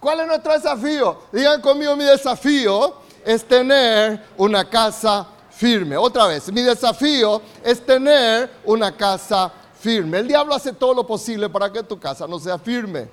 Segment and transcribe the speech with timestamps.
[0.00, 1.18] ¿Cuál es nuestro desafío?
[1.30, 5.94] Digan conmigo, mi desafío es tener una casa firme.
[5.96, 10.18] Otra vez, mi desafío es tener una casa firme.
[10.18, 13.10] El diablo hace todo lo posible para que tu casa no sea firme.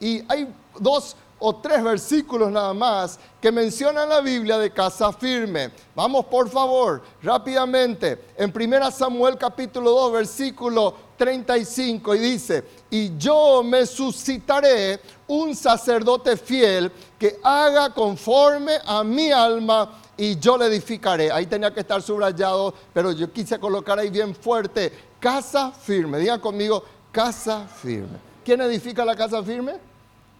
[0.00, 0.48] Y hay
[0.78, 5.70] dos o tres versículos nada más que mencionan la Biblia de casa firme.
[5.94, 13.62] Vamos por favor, rápidamente, en 1 Samuel capítulo 2, versículo 35, y dice, y yo
[13.62, 21.30] me suscitaré un sacerdote fiel que haga conforme a mi alma y yo le edificaré.
[21.30, 26.18] Ahí tenía que estar subrayado, pero yo quise colocar ahí bien fuerte, casa firme.
[26.18, 28.18] Digan conmigo, casa firme.
[28.44, 29.74] ¿Quién edifica la casa firme?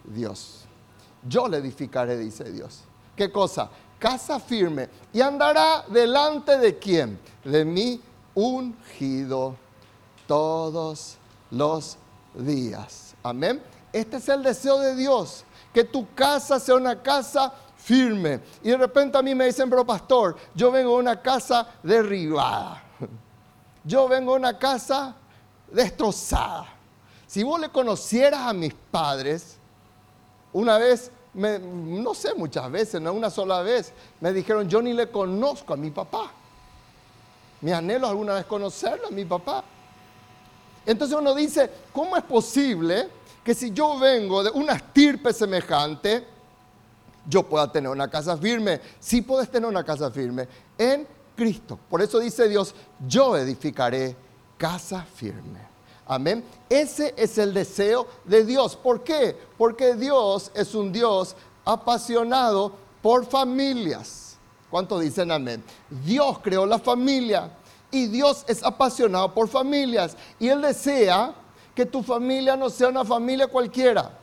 [0.05, 0.58] Dios
[1.27, 2.81] yo le edificaré, dice Dios.
[3.17, 3.71] ¿Qué cosa?
[3.99, 4.89] Casa firme.
[5.13, 7.19] Y andará delante de quién?
[7.45, 8.01] De mí
[8.35, 9.57] ungido
[10.27, 11.17] todos
[11.51, 11.97] los
[12.35, 13.15] días.
[13.23, 13.61] Amén.
[13.93, 18.41] Este es el deseo de Dios, que tu casa sea una casa firme.
[18.63, 22.85] Y de repente a mí me dicen, pero pastor, yo vengo de una casa derribada.
[23.85, 25.17] Yo vengo de una casa
[25.73, 26.67] destrozada.
[27.27, 29.58] Si vos le conocieras a mis padres,
[30.53, 35.11] una vez, no sé, muchas veces, no una sola vez, me dijeron, yo ni le
[35.11, 36.33] conozco a mi papá.
[37.61, 39.65] Mi anhelo alguna vez conocerlo a mi papá.
[40.87, 43.09] Entonces uno dice, ¿cómo es posible
[43.45, 46.27] que si yo vengo de una estirpe semejante,
[47.29, 48.81] yo pueda tener una casa firme?
[48.99, 51.79] Sí puedes tener una casa firme en Cristo.
[51.89, 52.75] Por eso dice Dios,
[53.07, 54.17] yo edificaré
[54.57, 55.61] casa firme.
[56.09, 56.43] Amén.
[56.71, 58.75] Ese es el deseo de Dios.
[58.77, 59.37] ¿Por qué?
[59.59, 64.39] Porque Dios es un Dios apasionado por familias.
[64.71, 65.63] ¿Cuántos dicen amén?
[65.91, 67.51] Dios creó la familia
[67.91, 70.17] y Dios es apasionado por familias.
[70.41, 71.35] Y Él desea
[71.75, 74.19] que tu familia no sea una familia cualquiera.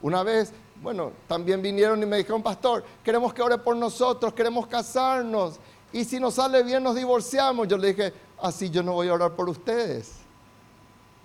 [0.00, 4.68] Una vez, bueno, también vinieron y me dijeron, pastor, queremos que ore por nosotros, queremos
[4.68, 5.58] casarnos.
[5.92, 7.66] Y si nos sale bien nos divorciamos.
[7.66, 10.25] Yo le dije, así yo no voy a orar por ustedes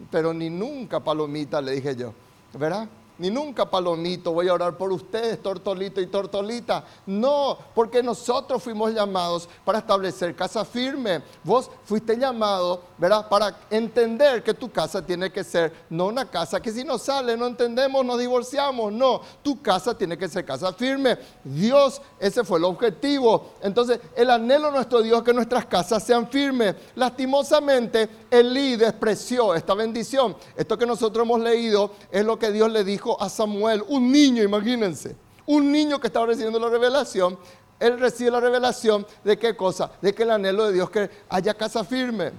[0.10, 2.14] pero ni nunca palomita, le dije yo,
[2.58, 2.88] ¿verdad?
[3.22, 6.84] Ni nunca palomito, voy a orar por ustedes, tortolito y tortolita.
[7.06, 11.22] No, porque nosotros fuimos llamados para establecer casa firme.
[11.44, 13.30] Vos fuiste llamado, ¿verdad?
[13.30, 17.38] Para entender que tu casa tiene que ser no una casa que si no sale,
[17.38, 18.92] no entendemos, nos divorciamos.
[18.92, 21.16] No, tu casa tiene que ser casa firme.
[21.44, 23.52] Dios, ese fue el objetivo.
[23.62, 26.74] Entonces, el anhelo de nuestro Dios es que nuestras casas sean firmes.
[26.96, 30.36] Lastimosamente, Elí despreció esta bendición.
[30.56, 34.44] Esto que nosotros hemos leído es lo que Dios le dijo a Samuel, un niño,
[34.44, 37.38] imagínense, un niño que estaba recibiendo la revelación,
[37.80, 41.54] él recibe la revelación de qué cosa, de que el anhelo de Dios que haya
[41.56, 42.32] casa firme.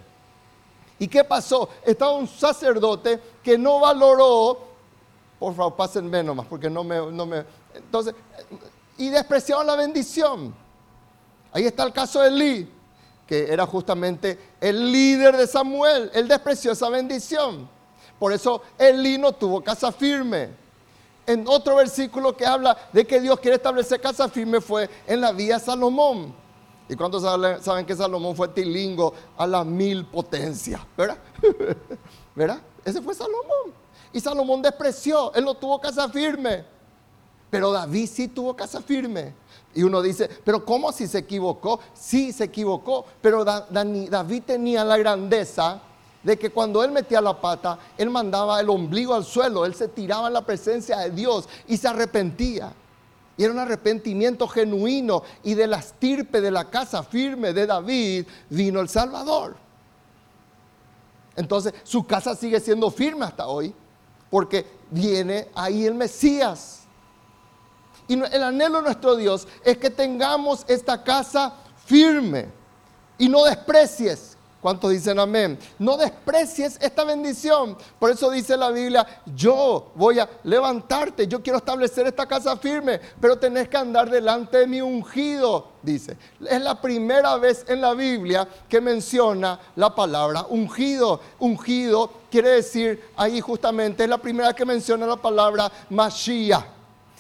[1.01, 1.69] ¿Y qué pasó?
[1.85, 4.57] Estaba un sacerdote que no valoró,
[5.41, 7.45] por favor, pásenme nomás, porque no me, no me,
[7.75, 8.15] entonces,
[8.99, 10.55] y despreciaron la bendición.
[11.53, 12.71] Ahí está el caso de Eli,
[13.27, 16.11] que era justamente el líder de Samuel.
[16.15, 17.69] Él despreció esa bendición.
[18.19, 20.62] Por eso Eli no tuvo casa firme
[21.27, 25.33] en otro versículo que habla de que Dios quiere establecer casa firme fue en la
[25.33, 26.35] vía Salomón.
[26.89, 30.87] ¿Y cuántos saben que Salomón fue tilingo a la mil potencia?
[30.97, 31.19] ¿Verdad?
[32.35, 32.61] ¿Verdad?
[32.85, 33.73] Ese fue Salomón.
[34.13, 36.65] Y Salomón despreció, él no tuvo casa firme.
[37.49, 39.35] Pero David sí tuvo casa firme.
[39.75, 41.81] Y uno dice, pero ¿cómo si se equivocó?
[41.95, 45.81] Sí, se equivocó, pero David tenía la grandeza
[46.23, 49.89] de que cuando él metía la pata, él mandaba el ombligo al suelo, él se
[49.89, 52.73] tiraba en la presencia de Dios y se arrepentía.
[53.37, 58.27] Y era un arrepentimiento genuino y de la estirpe de la casa firme de David
[58.51, 59.57] vino el Salvador.
[61.35, 63.75] Entonces su casa sigue siendo firme hasta hoy
[64.31, 66.81] porque viene ahí el Mesías.
[68.07, 71.55] Y el anhelo de nuestro Dios es que tengamos esta casa
[71.87, 72.49] firme
[73.17, 74.32] y no desprecies
[74.63, 75.59] ¿Cuántos dicen amén?
[75.77, 77.77] No desprecies esta bendición.
[77.99, 83.01] Por eso dice la Biblia, yo voy a levantarte, yo quiero establecer esta casa firme,
[83.21, 86.17] pero tenés que andar delante de mi ungido, dice.
[86.49, 91.21] Es la primera vez en la Biblia que menciona la palabra ungido.
[91.41, 96.65] Ungido quiere decir, ahí justamente es la primera que menciona la palabra Mashiach.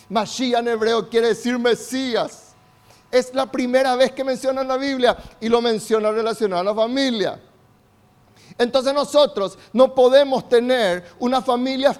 [0.08, 2.41] Mashiach en hebreo quiere decir Mesías.
[3.12, 6.74] Es la primera vez que menciona en la Biblia y lo menciona relacionado a la
[6.74, 7.38] familia.
[8.58, 11.94] Entonces nosotros no podemos tener una familia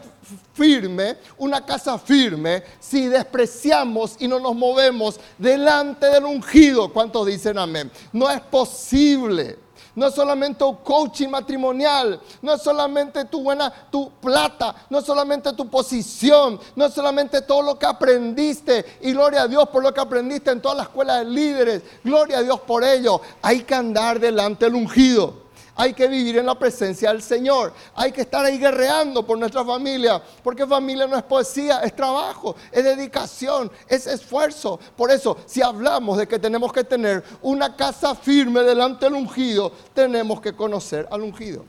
[0.53, 6.93] firme, una casa firme, si despreciamos y no nos movemos delante del ungido.
[6.93, 7.91] ¿Cuántos dicen amén?
[8.13, 9.59] No es posible.
[9.95, 15.05] No es solamente un coaching matrimonial, no es solamente tu buena, tu plata, no es
[15.05, 18.99] solamente tu posición, no es solamente todo lo que aprendiste.
[19.03, 21.83] Y gloria a Dios por lo que aprendiste en toda la escuela de líderes.
[22.03, 23.21] Gloria a Dios por ello.
[23.43, 25.42] Hay que andar delante del ungido.
[25.75, 27.73] Hay que vivir en la presencia del Señor.
[27.95, 30.23] Hay que estar ahí guerreando por nuestra familia.
[30.43, 34.79] Porque familia no es poesía, es trabajo, es dedicación, es esfuerzo.
[34.97, 39.73] Por eso, si hablamos de que tenemos que tener una casa firme delante del ungido,
[39.95, 41.65] tenemos que conocer al ungido.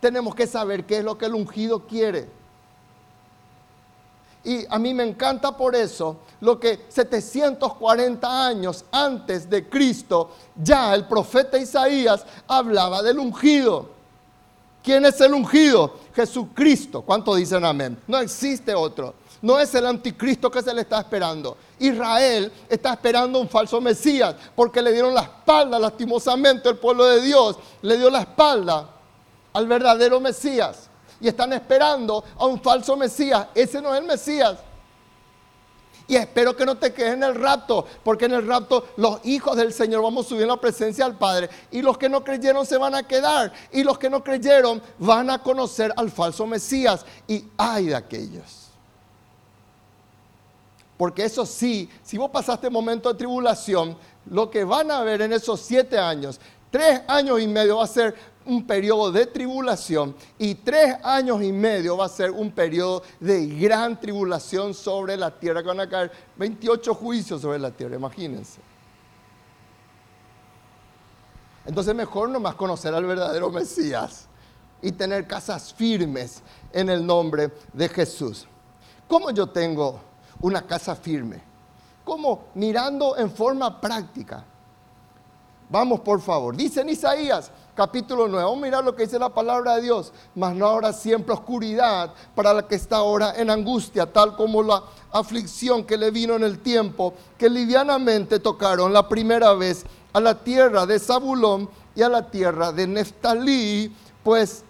[0.00, 2.37] Tenemos que saber qué es lo que el ungido quiere.
[4.48, 10.94] Y a mí me encanta por eso lo que 740 años antes de Cristo, ya
[10.94, 13.90] el profeta Isaías hablaba del ungido.
[14.82, 15.96] ¿Quién es el ungido?
[16.14, 17.02] Jesucristo.
[17.02, 17.98] ¿Cuánto dicen amén?
[18.06, 19.12] No existe otro.
[19.42, 21.58] No es el anticristo que se le está esperando.
[21.78, 27.20] Israel está esperando un falso Mesías porque le dieron la espalda lastimosamente el pueblo de
[27.20, 27.58] Dios.
[27.82, 28.88] Le dio la espalda
[29.52, 30.87] al verdadero Mesías
[31.20, 33.48] y están esperando a un falso Mesías.
[33.54, 34.58] Ese no es el Mesías.
[36.08, 39.54] Y espero que no te quedes en el rapto, porque en el rapto los hijos
[39.56, 41.50] del Señor vamos a subir en la presencia del Padre.
[41.70, 43.52] Y los que no creyeron se van a quedar.
[43.72, 47.04] Y los que no creyeron van a conocer al falso Mesías.
[47.26, 48.68] Y ay de aquellos.
[50.96, 53.96] Porque eso sí, si vos pasaste momento de tribulación,
[54.30, 57.88] lo que van a ver en esos siete años, tres años y medio va a
[57.88, 58.14] ser
[58.48, 63.46] un periodo de tribulación y tres años y medio va a ser un periodo de
[63.46, 68.60] gran tribulación sobre la tierra, que van a caer 28 juicios sobre la tierra, imagínense.
[71.66, 74.26] Entonces mejor nomás conocer al verdadero Mesías
[74.80, 76.42] y tener casas firmes
[76.72, 78.46] en el nombre de Jesús.
[79.06, 80.00] ¿Cómo yo tengo
[80.40, 81.42] una casa firme?
[82.04, 82.46] ¿Cómo?
[82.54, 84.44] Mirando en forma práctica.
[85.70, 86.56] Vamos por favor.
[86.56, 88.44] Dice en Isaías capítulo 9.
[88.44, 90.12] Vamos a mirar lo que dice la palabra de Dios.
[90.34, 94.82] Mas no habrá siempre oscuridad para la que está ahora en angustia, tal como la
[95.12, 100.42] aflicción que le vino en el tiempo, que livianamente tocaron la primera vez a la
[100.42, 103.94] tierra de Zabulón y a la tierra de Neftalí,
[104.24, 104.64] pues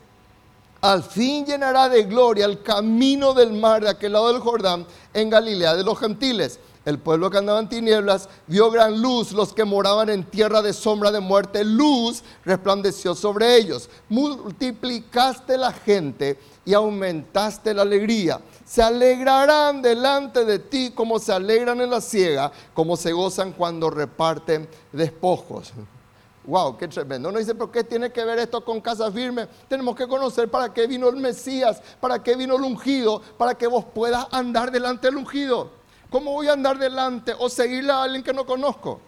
[0.80, 5.30] al fin llenará de gloria el camino del mar de aquel lado del Jordán en
[5.30, 9.66] Galilea de los gentiles el pueblo que andaba en tinieblas vio gran luz, los que
[9.66, 13.90] moraban en tierra de sombra de muerte, luz resplandeció sobre ellos.
[14.08, 18.40] Multiplicaste la gente y aumentaste la alegría.
[18.64, 23.90] Se alegrarán delante de ti como se alegran en la ciega, como se gozan cuando
[23.90, 25.74] reparten despojos.
[26.46, 27.28] Wow, qué tremendo.
[27.28, 29.46] Uno dice, pero ¿qué tiene que ver esto con casa firme?
[29.68, 33.66] Tenemos que conocer para qué vino el Mesías, para qué vino el ungido, para que
[33.66, 35.77] vos puedas andar delante del ungido.
[36.10, 39.00] ¿Cómo voy a andar delante o seguirle a alguien que no conozco?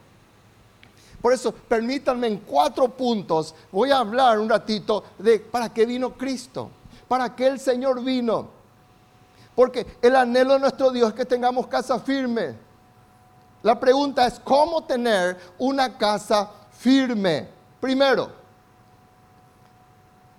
[1.20, 6.14] Por eso, permítanme en cuatro puntos, voy a hablar un ratito de para qué vino
[6.14, 6.70] Cristo,
[7.08, 8.48] para qué el Señor vino.
[9.54, 12.54] Porque el anhelo de nuestro Dios es que tengamos casa firme.
[13.62, 17.48] La pregunta es, ¿cómo tener una casa firme?
[17.78, 18.39] Primero,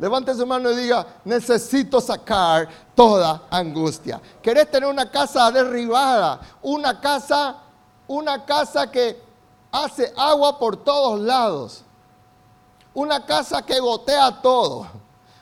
[0.02, 4.20] Levante su mano y diga, necesito sacar toda angustia.
[4.42, 6.42] ¿Querés tener una casa derribada?
[6.64, 7.58] Una casa,
[8.08, 9.22] una casa que
[9.72, 11.84] hace agua por todos lados.
[12.96, 14.88] Una casa que gotea todo.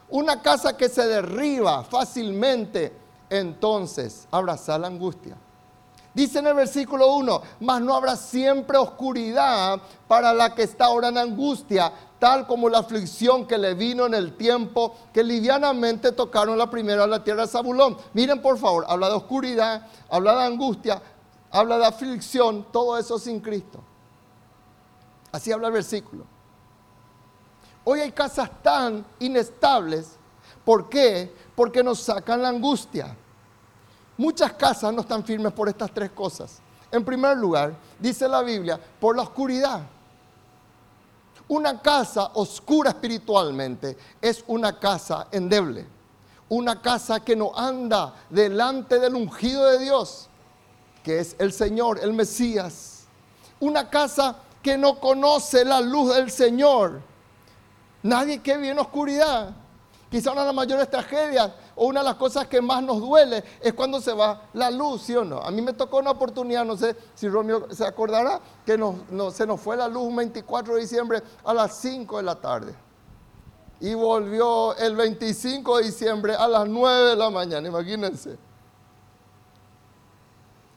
[0.10, 2.94] Una casa que se derriba fácilmente.
[3.30, 5.38] Entonces, abraza la angustia.
[6.14, 11.10] Dice en el versículo 1, mas no habrá siempre oscuridad para la que está ahora
[11.10, 16.58] en angustia, tal como la aflicción que le vino en el tiempo que livianamente tocaron
[16.58, 17.96] la primera la tierra de Zabulón.
[18.14, 21.02] Miren por favor, habla de oscuridad, habla de angustia,
[21.52, 23.80] habla de aflicción, todo eso sin Cristo.
[25.32, 26.26] Así habla el versículo.
[27.84, 30.18] Hoy hay casas tan inestables.
[30.66, 31.34] ¿Por qué?
[31.56, 33.16] Porque nos sacan la angustia.
[34.20, 36.60] Muchas casas no están firmes por estas tres cosas.
[36.92, 39.80] En primer lugar, dice la Biblia, por la oscuridad.
[41.48, 45.88] Una casa oscura espiritualmente es una casa endeble.
[46.50, 50.28] Una casa que no anda delante del ungido de Dios,
[51.02, 53.06] que es el Señor, el Mesías.
[53.62, 57.00] Una casa que no conoce la luz del Señor.
[58.04, 59.56] Nadie que vive en oscuridad.
[60.12, 63.42] Quizá una de las mayores tragedias o una de las cosas que más nos duele
[63.62, 65.42] es cuando se va la luz, ¿sí o no?
[65.42, 68.78] A mí me tocó una oportunidad, no sé si Romeo se acordará, que
[69.32, 72.76] se nos fue la luz un 24 de diciembre a las 5 de la tarde.
[73.80, 78.38] Y volvió el 25 de diciembre a las 9 de la mañana, imagínense.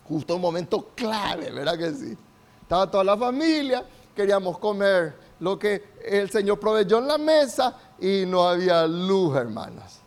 [0.09, 2.17] Justo un momento clave, ¿verdad que sí?
[2.63, 8.25] Estaba toda la familia, queríamos comer lo que el Señor proveyó en la mesa y
[8.25, 10.02] no había luz, hermanos.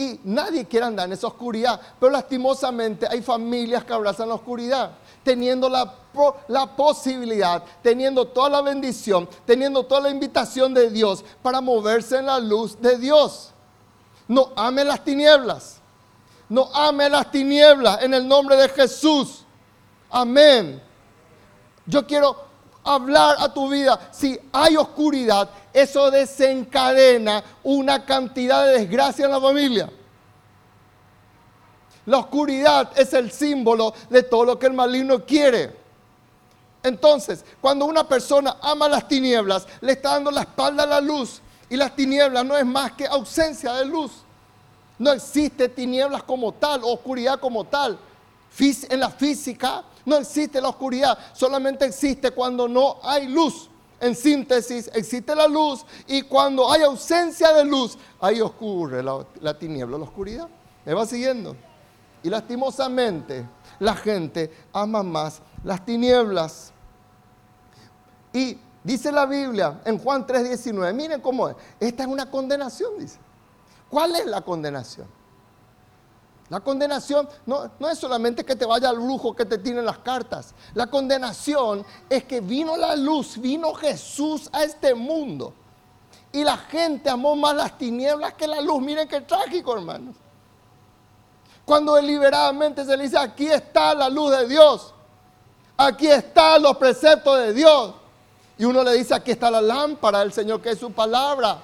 [0.00, 4.92] Y nadie quiere andar en esa oscuridad, pero lastimosamente hay familias que abrazan la oscuridad,
[5.22, 5.92] teniendo la,
[6.48, 12.24] la posibilidad, teniendo toda la bendición, teniendo toda la invitación de Dios para moverse en
[12.24, 13.50] la luz de Dios.
[14.26, 15.80] No ame las tinieblas.
[16.48, 19.44] No ame las tinieblas en el nombre de Jesús.
[20.08, 20.82] Amén.
[21.84, 22.42] Yo quiero
[22.82, 24.08] hablar a tu vida.
[24.12, 29.90] Si hay oscuridad, eso desencadena una cantidad de desgracia en la familia.
[32.06, 35.78] La oscuridad es el símbolo de todo lo que el maligno quiere.
[36.82, 41.40] Entonces, cuando una persona ama las tinieblas, le está dando la espalda a la luz.
[41.68, 44.10] Y las tinieblas no es más que ausencia de luz.
[44.98, 47.98] No existe tinieblas como tal, oscuridad como tal.
[48.58, 53.69] En la física no existe la oscuridad, solamente existe cuando no hay luz.
[54.00, 59.58] En síntesis, existe la luz y cuando hay ausencia de luz, ahí ocurre la, la
[59.58, 60.48] tiniebla, la oscuridad.
[60.86, 61.54] ¿Me va siguiendo?
[62.22, 63.46] Y lastimosamente
[63.78, 66.72] la gente ama más las tinieblas.
[68.32, 71.56] Y dice la Biblia en Juan 3:19, miren cómo es.
[71.78, 73.18] Esta es una condenación, dice.
[73.88, 75.06] ¿Cuál es la condenación?
[76.50, 79.98] La condenación no, no, es solamente que te vaya al brujo que te tienen las
[79.98, 80.52] cartas.
[80.74, 85.54] La condenación es que vino la luz, vino Jesús a este mundo.
[86.32, 88.82] Y la gente amó más las tinieblas que la luz.
[88.82, 90.16] Miren qué trágico, hermanos.
[91.64, 94.92] Cuando deliberadamente se le dice, aquí está la luz de Dios,
[95.76, 97.94] aquí están los preceptos de Dios.
[98.58, 101.62] Y uno le dice, aquí está la lámpara del Señor, que es su palabra.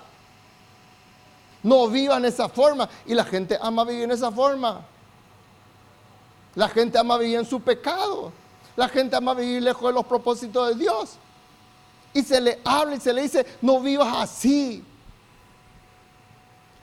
[1.66, 2.88] No vivan esa forma.
[3.06, 4.82] Y la gente ama vivir en esa forma.
[6.54, 8.32] La gente ama vivir en su pecado.
[8.76, 11.16] La gente ama vivir lejos de los propósitos de Dios.
[12.14, 14.84] Y se le habla y se le dice, no vivas así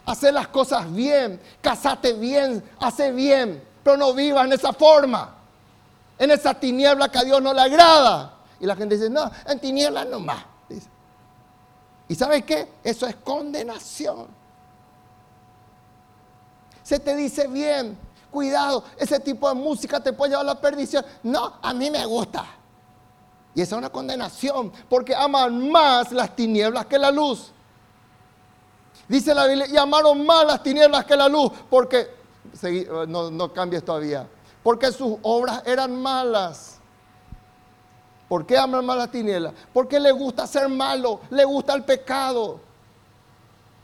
[0.05, 5.33] hacer las cosas bien, casate bien, hace bien, pero no vivas en esa forma,
[6.19, 8.33] en esa tiniebla que a Dios no le agrada.
[8.59, 10.43] Y la gente dice, no, en tinieblas nomás.
[10.67, 10.89] Dice.
[12.09, 12.67] ¿Y sabes qué?
[12.83, 14.42] Eso es condenación.
[16.83, 17.97] Se te dice bien,
[18.29, 21.05] cuidado, ese tipo de música te puede llevar a la perdición.
[21.23, 22.45] No, a mí me gusta.
[23.55, 27.51] Y esa es una condenación, porque aman más las tinieblas que la luz.
[29.07, 32.09] Dice la Biblia, y amaron más las tinieblas que la luz, porque,
[33.07, 34.27] no, no cambies todavía,
[34.63, 36.79] porque sus obras eran malas.
[38.27, 39.53] ¿Por qué aman más las tinieblas?
[39.71, 42.59] Porque le gusta ser malo, le gusta el pecado.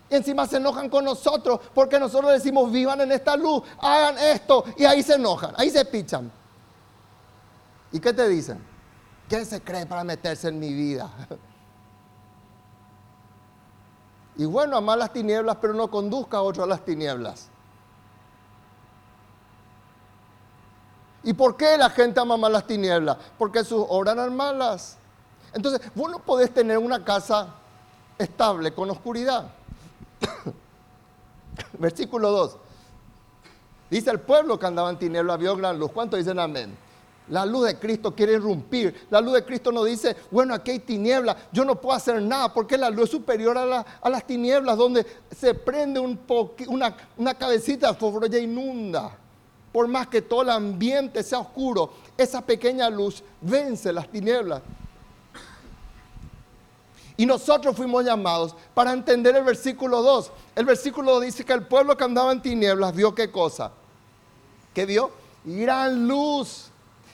[0.10, 4.64] Y encima se enojan con nosotros porque nosotros decimos vivan en esta luz, hagan esto
[4.78, 6.32] y ahí se enojan, ahí se pichan.
[7.92, 8.64] ¿Y qué te dicen?
[9.28, 11.12] ¿Qué se cree para meterse en mi vida?
[14.36, 17.50] Y bueno, amar las tinieblas, pero no conduzca a otro a las tinieblas.
[21.24, 23.18] ¿Y por qué la gente ama más las tinieblas?
[23.38, 24.98] Porque sus obras eran malas.
[25.52, 27.50] Entonces, vos no podés tener una casa
[28.18, 29.52] estable con oscuridad.
[31.80, 32.58] Versículo 2.
[33.90, 35.92] Dice el pueblo que andaba en tinieblas vio gran luz.
[35.92, 36.78] ¿Cuántos dicen amén?
[37.30, 39.08] La luz de Cristo quiere irrumpir.
[39.10, 42.52] La luz de Cristo no dice, bueno, aquí hay tinieblas, yo no puedo hacer nada,
[42.54, 46.20] porque la luz es superior a, las tinieblas, donde se prende un
[46.68, 49.16] una, una cabecita de fósforo ya inunda.
[49.72, 54.64] Por más que todo el ambiente sea oscuro, esa pequeña luz vence las tinieblas.
[57.20, 60.32] Y nosotros fuimos llamados para entender el versículo 2.
[60.56, 63.74] El versículo 2 dice que el pueblo que andaba en tinieblas vio qué cosa.
[64.74, 65.12] ¿Qué vio?
[65.44, 66.68] Gran luz.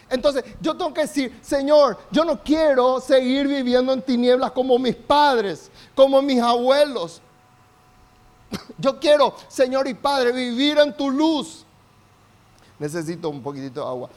[0.07, 4.95] Entonces yo tengo que decir, Señor, yo no quiero seguir viviendo en tinieblas como mis
[4.95, 7.19] padres, como mis abuelos.
[8.77, 11.64] Yo quiero, Señor y Padre, vivir en tu luz.
[12.77, 14.09] Necesito un poquitito de agua.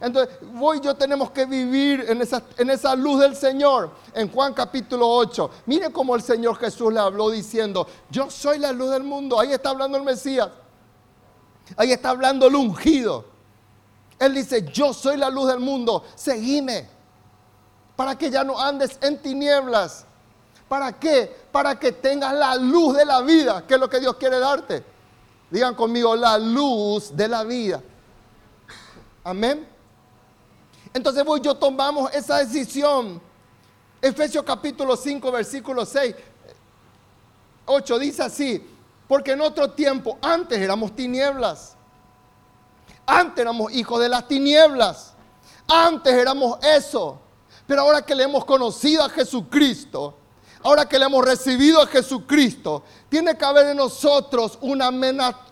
[0.00, 3.92] Entonces, voy y yo tenemos que vivir en esa, en esa luz del Señor.
[4.14, 5.50] En Juan capítulo 8.
[5.66, 9.38] Mire cómo el Señor Jesús le habló diciendo, yo soy la luz del mundo.
[9.38, 10.48] Ahí está hablando el Mesías.
[11.76, 13.24] Ahí está hablando el ungido.
[14.18, 16.88] Él dice, yo soy la luz del mundo, seguime.
[17.96, 20.04] Para que ya no andes en tinieblas.
[20.68, 21.34] ¿Para qué?
[21.50, 24.84] Para que tengas la luz de la vida, que es lo que Dios quiere darte.
[25.50, 27.82] Digan conmigo, la luz de la vida.
[29.24, 29.68] Amén.
[30.92, 33.20] Entonces vos y yo tomamos esa decisión.
[34.02, 36.14] Efesios capítulo 5, versículo 6,
[37.66, 38.66] 8 dice así,
[39.06, 41.76] porque en otro tiempo, antes éramos tinieblas
[43.10, 45.14] antes éramos hijos de las tinieblas.
[45.66, 47.20] Antes éramos eso.
[47.66, 50.16] Pero ahora que le hemos conocido a Jesucristo,
[50.62, 54.90] ahora que le hemos recibido a Jesucristo, tiene que haber en nosotros una,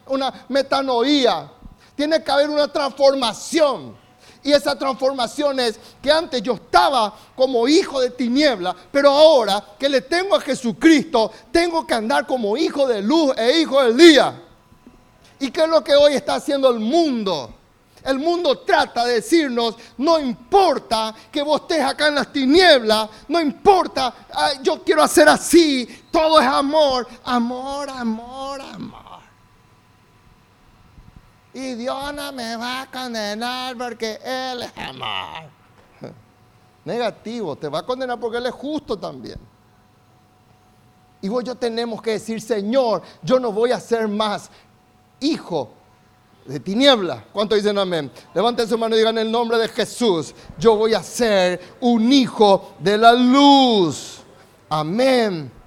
[0.07, 1.51] una metanoía,
[1.99, 3.97] tiene que haber una transformación.
[4.45, 9.88] Y esa transformación es que antes yo estaba como hijo de tiniebla, pero ahora que
[9.88, 14.40] le tengo a Jesucristo, tengo que andar como hijo de luz e hijo del día.
[15.40, 17.52] ¿Y qué es lo que hoy está haciendo el mundo?
[18.05, 23.40] El mundo trata de decirnos, no importa que vos estés acá en las tinieblas, no
[23.40, 24.14] importa,
[24.62, 29.08] yo quiero hacer así, todo es amor, amor, amor, amor.
[31.55, 35.50] Y Dios no me va a condenar porque Él es amor.
[36.85, 39.38] Negativo, te va a condenar porque Él es justo también.
[41.21, 44.50] Y vos yo tenemos que decir, Señor, yo no voy a ser más
[45.21, 45.71] hijo
[46.45, 47.25] de tiniebla.
[47.33, 48.11] ¿Cuánto dicen amén?
[48.35, 50.35] Levanten su mano y digan el nombre de Jesús.
[50.59, 54.21] Yo voy a ser un hijo de la luz.
[54.69, 55.58] Amén.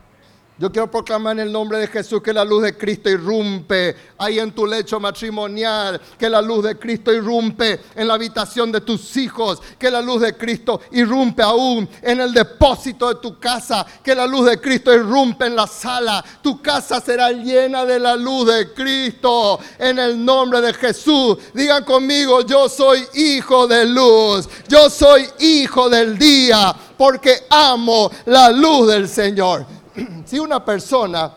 [0.61, 4.37] Yo quiero proclamar en el nombre de Jesús que la luz de Cristo irrumpe ahí
[4.37, 9.17] en tu lecho matrimonial, que la luz de Cristo irrumpe en la habitación de tus
[9.17, 14.13] hijos, que la luz de Cristo irrumpe aún en el depósito de tu casa, que
[14.13, 16.23] la luz de Cristo irrumpe en la sala.
[16.43, 21.39] Tu casa será llena de la luz de Cristo en el nombre de Jesús.
[21.55, 28.51] Digan conmigo, yo soy hijo de luz, yo soy hijo del día, porque amo la
[28.51, 29.80] luz del Señor.
[30.25, 31.33] si una persona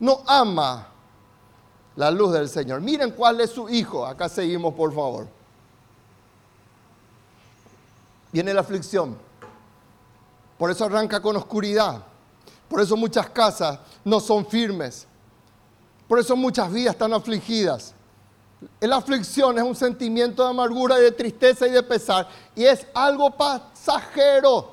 [0.00, 0.88] no ama
[1.96, 4.04] la luz del Señor, miren cuál es su hijo.
[4.04, 5.28] Acá seguimos, por favor.
[8.32, 9.16] Viene la aflicción.
[10.58, 12.02] Por eso arranca con oscuridad.
[12.68, 15.06] Por eso muchas casas no son firmes.
[16.08, 17.94] Por eso muchas vidas están afligidas.
[18.80, 22.28] La aflicción es un sentimiento de amargura de tristeza y de pesar.
[22.54, 24.72] Y es algo pasajero.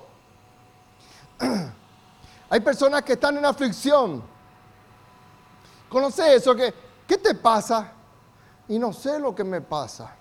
[2.51, 4.21] Hay personas que están en aflicción.
[5.87, 6.53] ¿Conoces eso?
[6.53, 6.73] Que,
[7.07, 7.93] ¿Qué te pasa?
[8.67, 10.13] Y no sé lo que me pasa.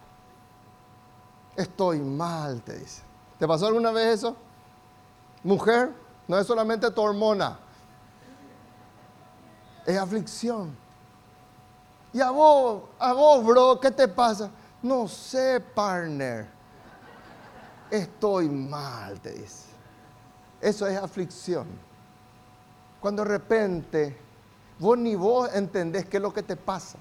[1.57, 3.03] Estoy mal, te dice.
[3.37, 4.37] ¿Te pasó alguna vez eso?
[5.43, 5.93] Mujer,
[6.29, 7.59] no es solamente tu hormona.
[9.85, 10.77] Es aflicción.
[12.13, 14.51] Y a vos, a vos, bro, ¿qué te pasa?
[14.85, 16.47] No sé, partner.
[17.91, 19.67] Estoy mal, te dice.
[20.61, 21.90] Eso es aflicción.
[23.01, 24.17] Cuando de repente
[24.79, 26.99] vos ni vos entendés qué es lo que te pasa.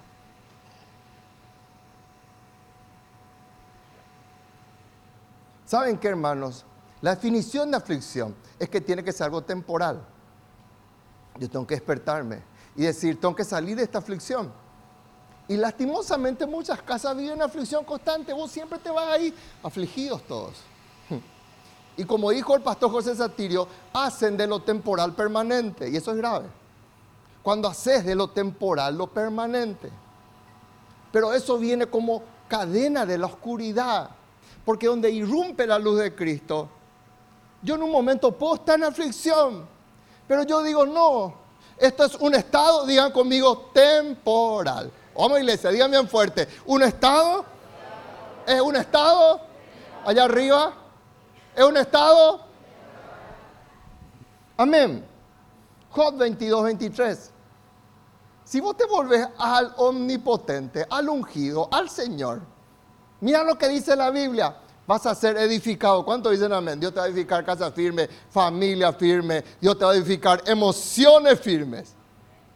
[5.66, 6.66] ¿Saben qué, hermanos?
[7.02, 10.02] La definición de aflicción es que tiene que ser algo temporal.
[11.38, 12.42] Yo tengo que despertarme
[12.76, 14.52] y decir, tengo que salir de esta aflicción.
[15.48, 18.34] Y lastimosamente muchas casas viven aflicción constante.
[18.34, 19.34] Vos siempre te vas ahí
[19.64, 20.58] afligidos todos.
[22.00, 25.90] Y como dijo el pastor José Satirio, hacen de lo temporal permanente.
[25.90, 26.46] Y eso es grave.
[27.44, 29.90] Cuando haces de lo temporal lo permanente.
[31.12, 34.12] Pero eso viene como cadena de la oscuridad.
[34.64, 36.70] Porque donde irrumpe la luz de Cristo,
[37.62, 39.68] yo en un momento puedo estar en aflicción.
[40.26, 41.34] Pero yo digo, no,
[41.78, 44.90] esto es un estado, digan conmigo, temporal.
[45.18, 46.48] Vamos iglesia, digan bien fuerte.
[46.66, 47.44] ¿Un estado?
[48.48, 49.42] ¿Es un estado?
[50.06, 50.79] Allá arriba.
[51.60, 52.40] ¿Es un estado?
[54.56, 55.06] Amén.
[55.90, 57.32] Job 22, 23.
[58.46, 62.40] Si vos te volvés al omnipotente, al ungido, al Señor,
[63.20, 64.56] mira lo que dice la Biblia.
[64.88, 66.06] Vas a ser edificado.
[66.06, 66.80] ¿Cuánto dicen amén?
[66.80, 69.44] Dios te va a edificar casa firme, familia firme.
[69.60, 71.94] Dios te va a edificar emociones firmes.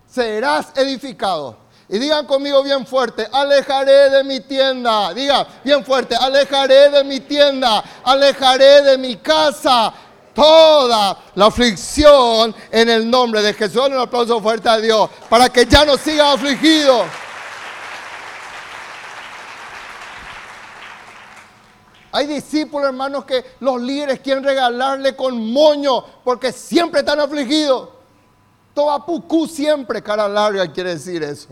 [0.08, 1.58] Serás edificado.
[1.90, 5.14] Y digan conmigo bien fuerte, alejaré de mi tienda.
[5.14, 9.94] Diga bien fuerte, alejaré de mi tienda, alejaré de mi casa
[10.34, 13.88] toda la aflicción en el nombre de Jesús.
[13.88, 17.04] Un aplauso fuerte a Dios para que ya no siga afligido.
[22.16, 27.90] Hay discípulos, hermanos, que los líderes quieren regalarle con moño porque siempre están afligidos.
[28.76, 31.50] Toda pucú siempre, cara larga quiere decir eso.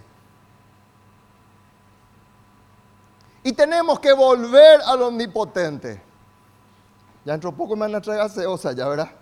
[3.44, 6.02] Y tenemos que volver al omnipotente.
[7.26, 8.30] Ya entró poco me van a traer
[8.76, 9.14] ya verá.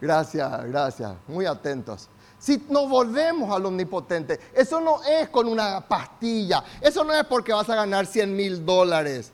[0.00, 1.12] Gracias, gracias.
[1.26, 2.08] Muy atentos.
[2.38, 7.52] Si nos volvemos al omnipotente, eso no es con una pastilla, eso no es porque
[7.52, 9.32] vas a ganar 100 mil dólares.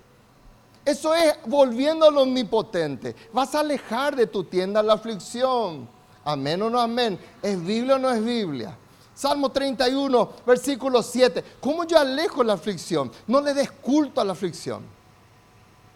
[0.85, 3.15] Eso es volviendo al omnipotente.
[3.33, 5.89] Vas a alejar de tu tienda la aflicción.
[6.25, 7.19] Amén o no amén.
[7.43, 8.77] ¿Es Biblia o no es Biblia?
[9.15, 11.45] Salmo 31, versículo 7.
[11.61, 13.11] ¿Cómo yo alejo la aflicción?
[13.27, 14.83] No le des culto a la aflicción.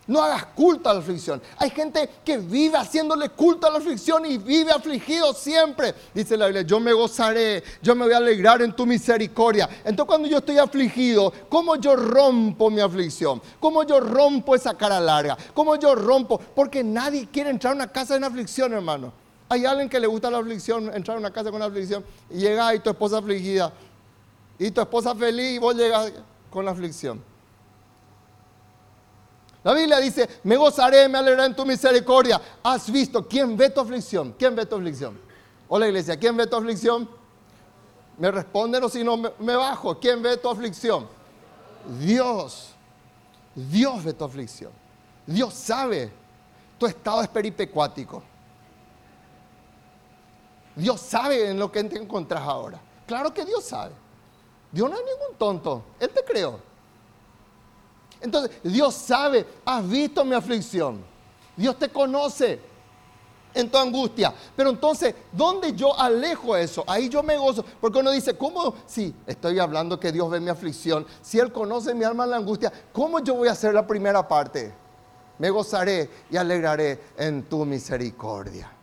[0.08, 1.40] No hagas culto a la aflicción.
[1.58, 5.94] Hay gente que vive haciéndole culto a la aflicción y vive afligido siempre.
[6.14, 9.68] Dice la Biblia, yo me gozaré, yo me voy a alegrar en tu misericordia.
[9.84, 13.42] Entonces cuando yo estoy afligido, ¿cómo yo rompo mi aflicción?
[13.60, 15.36] ¿Cómo yo rompo esa cara larga?
[15.52, 16.38] ¿Cómo yo rompo?
[16.38, 19.12] Porque nadie quiere entrar a una casa en aflicción, hermano.
[19.48, 22.74] Hay alguien que le gusta la aflicción, entrar a una casa con aflicción y llega
[22.74, 23.72] y tu esposa afligida
[24.58, 26.12] y tu esposa feliz y vos llegas
[26.50, 27.22] con la aflicción.
[29.64, 32.40] La Biblia dice, me gozaré, me alegraré en tu misericordia.
[32.62, 34.34] ¿Has visto quién ve tu aflicción?
[34.38, 35.18] ¿Quién ve tu aflicción?
[35.68, 37.08] Hola iglesia, ¿quién ve tu aflicción?
[38.18, 39.98] Me responden o si no me, bajo.
[39.98, 41.06] ¿Quién ve tu aflicción?
[42.00, 42.70] Dios.
[43.54, 44.72] Dios ve tu aflicción.
[45.26, 46.10] Dios sabe
[46.78, 48.22] tu estado es peripecuático.
[50.78, 52.80] Dios sabe en lo que te encontrás ahora.
[53.04, 53.92] Claro que Dios sabe.
[54.70, 55.82] Dios no es ningún tonto.
[55.98, 56.60] Él te creó.
[58.20, 61.04] Entonces, Dios sabe, has visto mi aflicción.
[61.56, 62.60] Dios te conoce
[63.54, 64.32] en tu angustia.
[64.54, 66.84] Pero entonces, ¿dónde yo alejo eso?
[66.86, 67.64] Ahí yo me gozo.
[67.80, 68.76] Porque uno dice, ¿cómo?
[68.86, 71.04] Si estoy hablando que Dios ve mi aflicción.
[71.20, 74.28] Si Él conoce mi alma en la angustia, ¿cómo yo voy a hacer la primera
[74.28, 74.72] parte?
[75.38, 78.77] Me gozaré y alegraré en tu misericordia.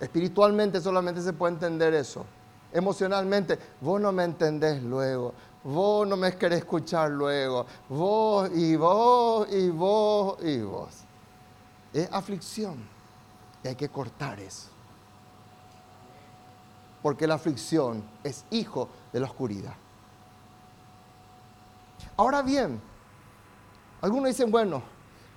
[0.00, 2.24] Espiritualmente solamente se puede entender eso.
[2.72, 5.34] Emocionalmente, vos no me entendés luego.
[5.64, 7.66] Vos no me querés escuchar luego.
[7.88, 10.88] Vos y vos y vos y vos.
[11.92, 12.76] Es aflicción.
[13.64, 14.68] Y hay que cortar eso.
[17.02, 19.74] Porque la aflicción es hijo de la oscuridad.
[22.16, 22.80] Ahora bien,
[24.00, 24.82] algunos dicen, bueno,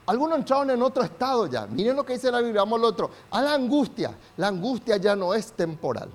[0.06, 1.68] algunos entraron en otro estado ya.
[1.68, 3.12] Miren lo que dice la Biblia, vamos al otro.
[3.30, 4.16] A la angustia.
[4.38, 6.10] La angustia ya no es temporal.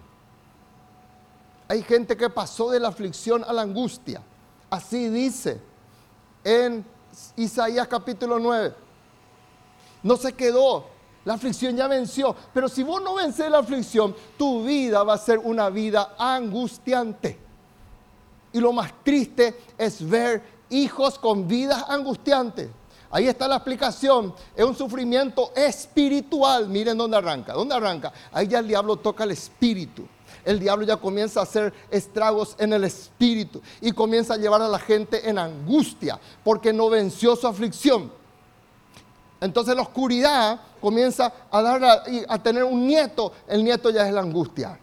[1.69, 4.23] Hay gente que pasó de la aflicción a la angustia.
[4.71, 5.61] Así dice
[6.45, 6.85] en
[7.37, 8.75] Isaías capítulo 9.
[10.03, 10.87] No se quedó,
[11.25, 12.35] la aflicción ya venció.
[12.55, 17.39] Pero si vos no vences la aflicción, tu vida va a ser una vida angustiante.
[18.53, 22.69] Y lo más triste es ver hijos con vidas angustiantes.
[23.11, 24.35] Ahí está la explicación.
[24.55, 26.69] Es un sufrimiento espiritual.
[26.69, 27.53] Miren dónde arranca.
[27.53, 28.13] ¿Dónde arranca?
[28.33, 30.07] Ahí ya el diablo toca el espíritu
[30.47, 34.69] el diablo ya comienza a hacer estragos en el espíritu y comienza a llevar a
[34.69, 38.13] la gente en angustia porque no venció su aflicción.
[39.41, 44.21] Entonces la oscuridad comienza a, dar a, tener un nieto, el nieto ya es la
[44.21, 44.79] angustia.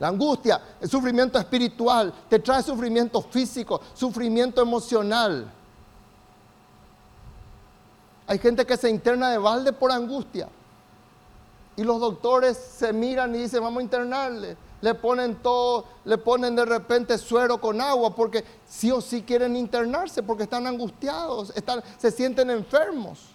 [0.00, 5.50] La angustia, el sufrimiento espiritual, te trae sufrimiento físico, sufrimiento emocional.
[8.26, 10.48] Hay gente que se interna de balde por angustia.
[11.76, 14.56] Y los doctores se miran y dicen, vamos a internarle.
[14.80, 19.56] Le ponen todo, le ponen de repente suero con agua porque sí o sí quieren
[19.56, 23.34] internarse porque están angustiados, están, se sienten enfermos.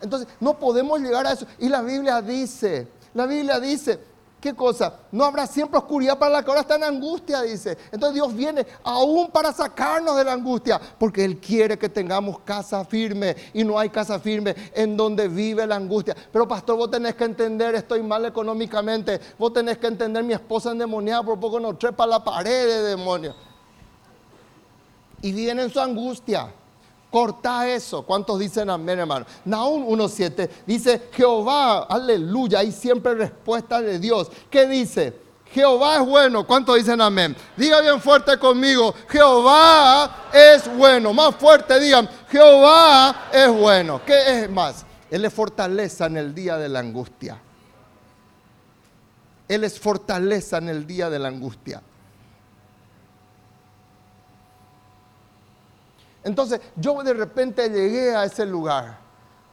[0.00, 1.46] Entonces, no podemos llegar a eso.
[1.58, 3.98] Y la Biblia dice, la Biblia dice,
[4.40, 5.00] ¿Qué cosa?
[5.10, 7.76] No habrá siempre oscuridad para la que ahora está en angustia, dice.
[7.90, 12.84] Entonces Dios viene aún para sacarnos de la angustia, porque Él quiere que tengamos casa
[12.84, 16.16] firme y no hay casa firme en donde vive la angustia.
[16.32, 20.70] Pero pastor, vos tenés que entender, estoy mal económicamente, vos tenés que entender, mi esposa
[20.70, 23.34] endemoniada, por poco no trepa la pared de demonio.
[25.20, 26.52] Y viene en su angustia.
[27.10, 28.02] Corta eso.
[28.02, 29.24] ¿Cuántos dicen amén, hermano?
[29.44, 34.30] Naúm 1.7 dice, Jehová, aleluya, hay siempre respuesta de Dios.
[34.50, 35.28] ¿Qué dice?
[35.52, 36.46] Jehová es bueno.
[36.46, 37.34] ¿Cuántos dicen amén?
[37.56, 41.14] Diga bien fuerte conmigo, Jehová es bueno.
[41.14, 44.02] Más fuerte digan, Jehová es bueno.
[44.04, 44.84] ¿Qué es más?
[45.10, 47.40] Él es fortaleza en el día de la angustia.
[49.48, 51.82] Él es fortaleza en el día de la angustia.
[56.24, 58.98] Entonces yo de repente llegué a ese lugar.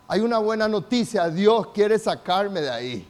[0.08, 3.08] Hay una buena noticia, Dios quiere sacarme de ahí.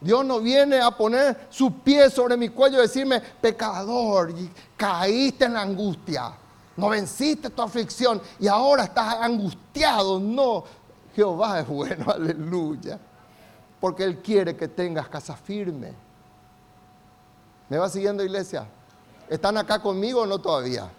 [0.00, 4.32] Dios no viene a poner su pie sobre mi cuello y decirme, pecador,
[4.76, 6.32] caíste en la angustia,
[6.76, 10.18] no venciste tu aflicción y ahora estás angustiado.
[10.18, 10.64] No,
[11.14, 12.98] Jehová es bueno, aleluya.
[13.78, 15.92] Porque Él quiere que tengas casa firme.
[17.68, 18.66] ¿Me va siguiendo iglesia?
[19.28, 20.90] ¿Están acá conmigo o no todavía?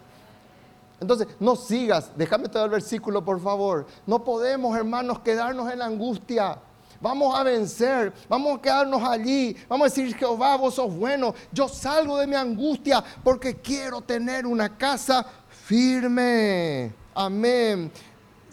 [1.02, 2.10] Entonces, no sigas.
[2.16, 3.86] Déjame todo el versículo, por favor.
[4.06, 6.58] No podemos, hermanos, quedarnos en la angustia.
[7.00, 11.66] Vamos a vencer, vamos a quedarnos allí, vamos a decir, Jehová, vos sos bueno, yo
[11.66, 16.94] salgo de mi angustia porque quiero tener una casa firme.
[17.12, 17.90] Amén.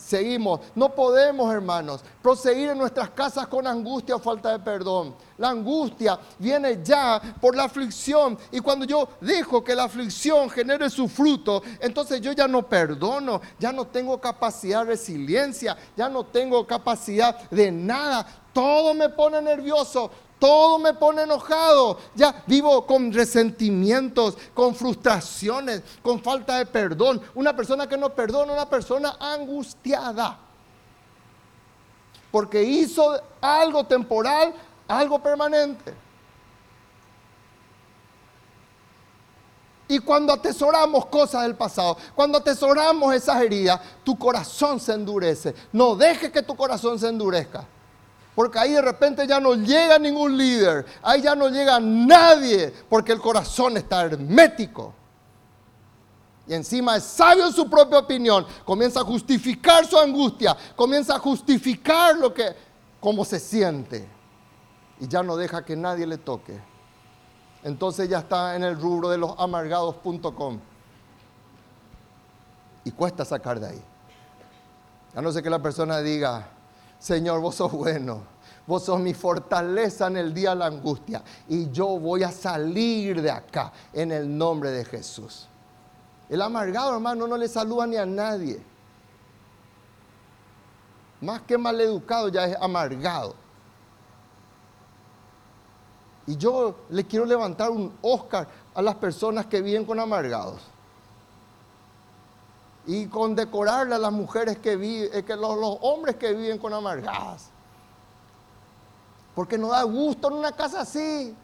[0.10, 0.62] Seguimos.
[0.74, 5.14] No podemos, hermanos, proseguir en nuestras casas con angustia o falta de perdón.
[5.38, 8.36] La angustia viene ya por la aflicción.
[8.52, 13.40] Y cuando yo dejo que la aflicción genere su fruto, entonces yo ya no perdono,
[13.60, 18.26] ya no tengo capacidad de resiliencia, ya no tengo capacidad de nada.
[18.52, 20.10] Todo me pone nervioso,
[20.40, 22.00] todo me pone enojado.
[22.16, 27.22] Ya vivo con resentimientos, con frustraciones, con falta de perdón.
[27.36, 30.40] Una persona que no perdona, una persona angustiada.
[32.32, 34.54] Porque hizo algo temporal,
[34.88, 35.94] algo permanente.
[39.92, 45.56] Y cuando atesoramos cosas del pasado, cuando atesoramos esas heridas, tu corazón se endurece.
[45.74, 47.66] No dejes que tu corazón se endurezca.
[48.40, 53.12] Porque ahí de repente ya no llega ningún líder, ahí ya no llega nadie, porque
[53.12, 54.94] el corazón está hermético.
[56.48, 61.20] Y encima es sabio en su propia opinión, comienza a justificar su angustia, comienza a
[61.20, 62.56] justificar lo que,
[63.02, 64.08] cómo se siente.
[65.02, 66.58] Y ya no deja que nadie le toque.
[67.62, 70.62] Entonces ya está en el rubro de los amargados.com.
[72.86, 73.84] Y cuesta sacar de ahí.
[75.14, 76.54] A no ser que la persona diga,
[77.00, 78.22] Señor, vos sos bueno.
[78.68, 81.24] Vos sos mi fortaleza en el día de la angustia.
[81.48, 85.48] Y yo voy a salir de acá en el nombre de Jesús.
[86.30, 88.62] El amargado, hermano, no le saluda ni a nadie.
[91.22, 93.34] Más que maleducado, ya es amargado.
[96.28, 100.62] Y yo le quiero levantar un Oscar a las personas que viven con amargados
[102.90, 107.52] y condecorarle a las mujeres que viven, eh, que los, hombres que viven con amargadas.
[109.36, 111.36] Porque no da gusto en una casa así.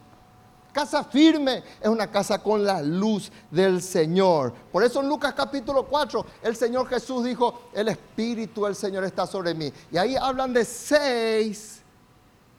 [0.72, 4.52] Casa firme es una casa con la luz del Señor.
[4.72, 9.24] Por eso en Lucas capítulo 4 el Señor Jesús dijo, el Espíritu del Señor está
[9.24, 9.72] sobre mí.
[9.92, 11.75] Y ahí hablan de seis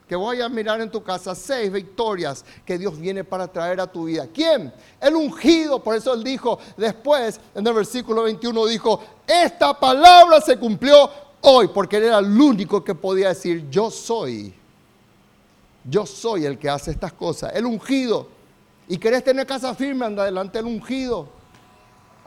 [0.08, 3.86] que voy a mirar en tu casa seis victorias que Dios viene para traer a
[3.86, 4.26] tu vida.
[4.32, 4.72] ¿Quién?
[4.98, 5.82] El ungido.
[5.82, 11.10] Por eso él dijo después, en el versículo 21, dijo, esta palabra se cumplió
[11.42, 14.54] hoy, porque él era el único que podía decir, yo soy.
[15.84, 17.52] Yo soy el que hace estas cosas.
[17.54, 18.28] El ungido.
[18.88, 21.28] Y querés tener casa firme, anda adelante el ungido.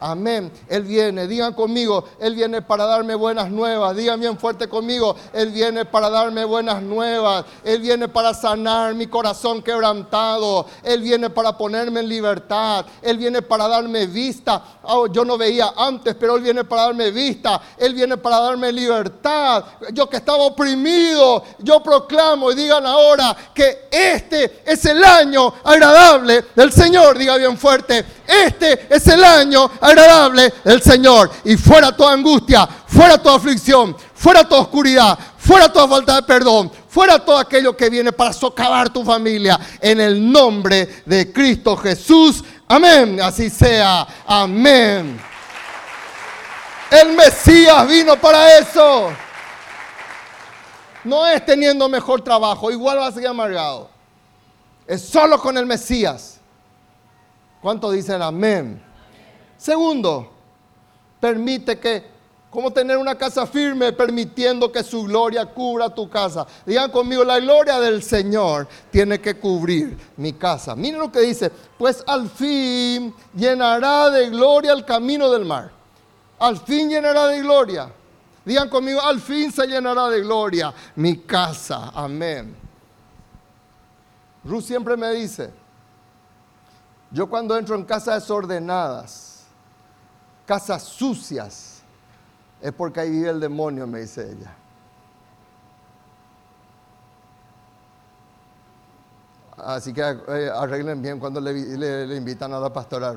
[0.04, 0.52] Amén.
[0.68, 3.96] Él viene, digan conmigo, Él viene para darme buenas nuevas.
[3.96, 7.46] Digan bien fuerte conmigo, Él viene para darme buenas nuevas.
[7.64, 10.66] Él viene para sanar mi corazón quebrantado.
[10.82, 12.84] Él viene para ponerme en libertad.
[13.00, 14.64] Él viene para darme vista.
[14.82, 17.62] Oh, yo no veía antes, pero Él viene para darme vista.
[17.78, 19.64] Él viene para darme libertad.
[19.94, 26.46] Yo que estaba oprimido, yo proclamo y digan ahora que este es el año agradable
[26.56, 27.20] del Señor.
[27.20, 31.32] Diga bien fuerte, este es el año agradable agradable el Señor.
[31.44, 36.72] Y fuera toda angustia, fuera toda aflicción, fuera toda oscuridad, fuera toda falta de perdón,
[36.90, 39.60] fuera todo aquello que viene para socavar tu familia.
[39.80, 42.44] En el nombre de Cristo Jesús.
[42.68, 43.20] Amén.
[43.22, 44.08] Así sea.
[44.26, 45.20] Amén.
[46.90, 49.12] El Mesías vino para eso.
[51.04, 53.90] No es teniendo mejor trabajo, igual va a seguir amargado.
[54.86, 56.41] Es solo con el Mesías.
[57.62, 58.82] ¿Cuántos dicen amén?
[59.58, 60.32] Segundo,
[61.20, 62.04] permite que,
[62.50, 66.46] como tener una casa firme, permitiendo que su gloria cubra tu casa.
[66.66, 70.76] Digan conmigo, la gloria del Señor tiene que cubrir mi casa.
[70.76, 75.72] Miren lo que dice, pues al fin llenará de gloria el camino del mar.
[76.40, 77.94] Al fin llenará de gloria.
[78.44, 81.92] Digan conmigo, al fin se llenará de gloria mi casa.
[81.94, 82.56] Amén.
[84.44, 85.52] Ruth siempre me dice,
[87.12, 89.44] yo cuando entro en casas desordenadas,
[90.46, 91.82] casas sucias,
[92.62, 94.56] es porque ahí vive el demonio, me dice ella.
[99.58, 103.14] Así que eh, arreglen bien cuando le, invitan a la pastora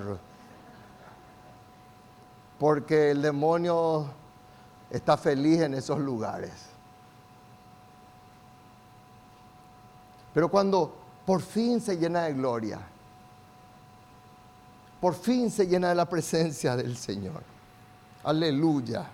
[2.59, 4.07] Porque el demonio
[4.91, 6.53] está feliz en esos lugares.
[10.35, 12.81] Pero cuando por fin se llena de gloria,
[15.05, 17.43] por fin se llena de la presencia del Señor.
[18.23, 19.05] Aleluya.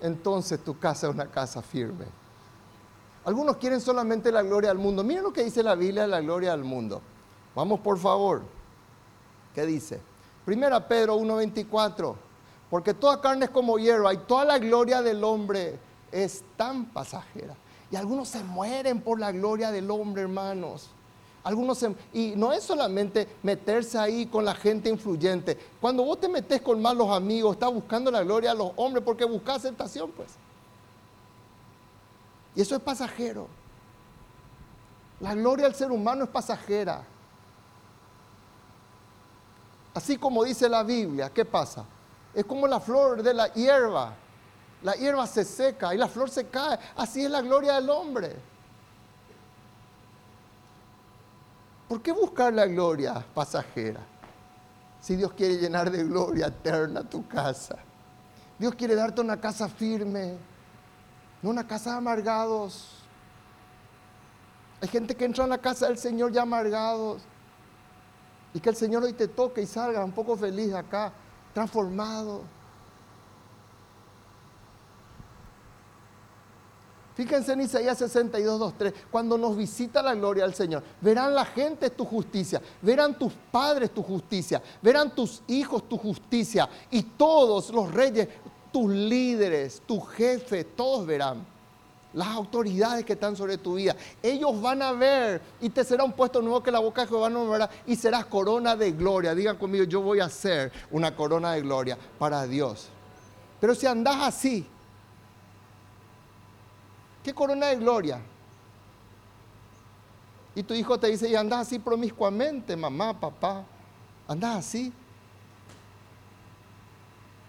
[0.00, 2.04] Entonces tu casa es una casa firme.
[3.24, 5.02] Algunos quieren solamente la gloria al mundo.
[5.02, 7.02] Miren lo que dice la Biblia de la gloria al mundo.
[7.56, 8.42] Vamos por favor.
[9.52, 10.00] ¿Qué dice?
[10.44, 12.14] Primera Pedro 1.24.
[12.70, 15.76] Porque toda carne es como hierba y toda la gloria del hombre
[16.12, 17.56] es tan pasajera.
[17.90, 20.90] Y algunos se mueren por la gloria del hombre, hermanos.
[21.46, 21.80] Algunos
[22.12, 25.56] y no es solamente meterse ahí con la gente influyente.
[25.80, 29.24] Cuando vos te metes con malos amigos, estás buscando la gloria a los hombres porque
[29.24, 30.30] buscas aceptación, pues.
[32.56, 33.46] Y eso es pasajero.
[35.20, 37.04] La gloria del ser humano es pasajera.
[39.94, 41.84] Así como dice la Biblia, ¿qué pasa?
[42.34, 44.14] Es como la flor de la hierba.
[44.82, 46.76] La hierba se seca y la flor se cae.
[46.96, 48.34] Así es la gloria del hombre.
[51.88, 54.00] ¿Por qué buscar la gloria pasajera?
[55.00, 57.76] Si Dios quiere llenar de gloria eterna tu casa.
[58.58, 60.36] Dios quiere darte una casa firme,
[61.42, 62.88] no una casa de amargados.
[64.80, 67.22] Hay gente que entra en la casa del Señor ya amargados.
[68.52, 71.12] Y que el Señor hoy te toque y salga un poco feliz acá,
[71.52, 72.42] transformado.
[77.16, 78.94] Fíjense en Isaías 62, 2, 3.
[79.10, 83.90] Cuando nos visita la gloria del Señor, verán la gente tu justicia, verán tus padres
[83.90, 88.28] tu justicia, verán tus hijos tu justicia y todos los reyes,
[88.70, 91.46] tus líderes, tu jefe, todos verán.
[92.12, 96.12] Las autoridades que están sobre tu vida, ellos van a ver y te será un
[96.12, 99.34] puesto nuevo que la boca de Jehová no verá y serás corona de gloria.
[99.34, 102.88] Digan conmigo, yo voy a ser una corona de gloria para Dios.
[103.58, 104.66] Pero si andas así,
[107.26, 108.20] ¿Qué corona de gloria?
[110.54, 113.64] Y tu hijo te dice, y andas así promiscuamente, mamá, papá,
[114.28, 114.92] andas así.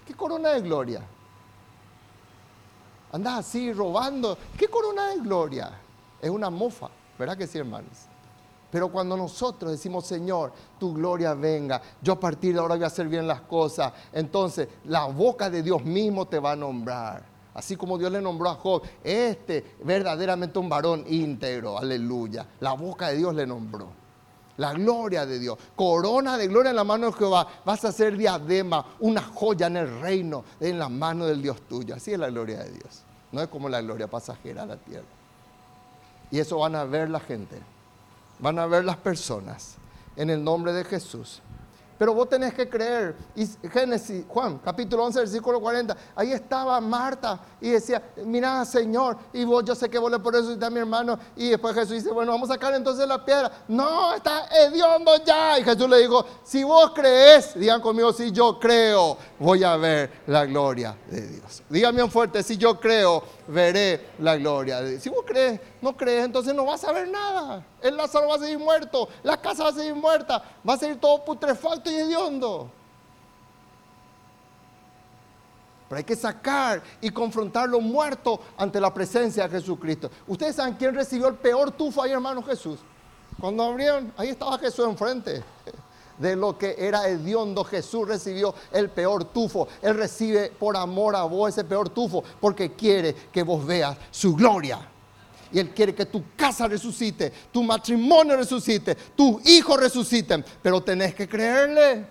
[0.03, 1.03] ¿Qué corona de gloria?
[3.11, 4.35] Andas así robando.
[4.57, 5.71] ¿Qué corona de gloria?
[6.23, 8.07] Es una mofa, ¿verdad que sí, hermanos?
[8.71, 12.87] Pero cuando nosotros decimos, Señor, tu gloria venga, yo a partir de ahora voy a
[12.87, 17.36] hacer bien las cosas, entonces la boca de Dios mismo te va a nombrar.
[17.57, 22.45] Así como Dios le nombró a Job, este verdaderamente un varón íntegro, aleluya.
[22.59, 23.89] La boca de Dios le nombró.
[24.57, 25.57] La gloria de Dios.
[25.75, 27.47] Corona de gloria en la mano de Jehová.
[27.65, 31.95] Vas a ser diadema, una joya en el reino, en la mano del Dios tuyo.
[31.95, 33.01] Así es la gloria de Dios.
[33.31, 35.07] No es como la gloria pasajera de la tierra.
[36.29, 37.59] Y eso van a ver la gente.
[38.37, 39.77] Van a ver las personas.
[40.15, 41.41] En el nombre de Jesús.
[41.97, 43.15] Pero vos tenés que creer.
[43.35, 45.95] Y Génesis, Juan, capítulo 11, versículo 40.
[46.15, 50.35] Ahí estaba Marta y decía, mira Señor, y vos, yo sé que vos le por
[50.35, 51.17] eso a mi hermano.
[51.35, 53.51] Y después Jesús dice, bueno, vamos a sacar entonces la piedra.
[53.67, 55.59] No, está hediondo ya.
[55.59, 60.09] Y Jesús le dijo, si vos crees, digan conmigo, si yo creo, voy a ver
[60.27, 61.63] la gloria de Dios.
[61.69, 65.03] Díganme fuerte, si yo creo, veré la gloria de Dios.
[65.03, 67.65] Si vos crees, no crees, entonces no vas a ver nada.
[67.81, 70.99] El Lázaro va a seguir muerto, la casa va a seguir muerta, va a seguir
[70.99, 72.71] todo putrefacto y hediondo.
[75.87, 80.11] Pero hay que sacar y confrontar lo muerto ante la presencia de Jesucristo.
[80.27, 82.79] Ustedes saben quién recibió el peor tufo ahí, hermano Jesús.
[83.39, 85.43] Cuando abrieron, ahí estaba Jesús enfrente.
[86.17, 89.67] De lo que era hediondo, Jesús recibió el peor tufo.
[89.81, 94.35] Él recibe por amor a vos ese peor tufo, porque quiere que vos veas su
[94.35, 94.79] gloria.
[95.51, 101.13] Y Él quiere que tu casa resucite, tu matrimonio resucite, tus hijos resuciten, pero tenés
[101.13, 102.05] que creerle.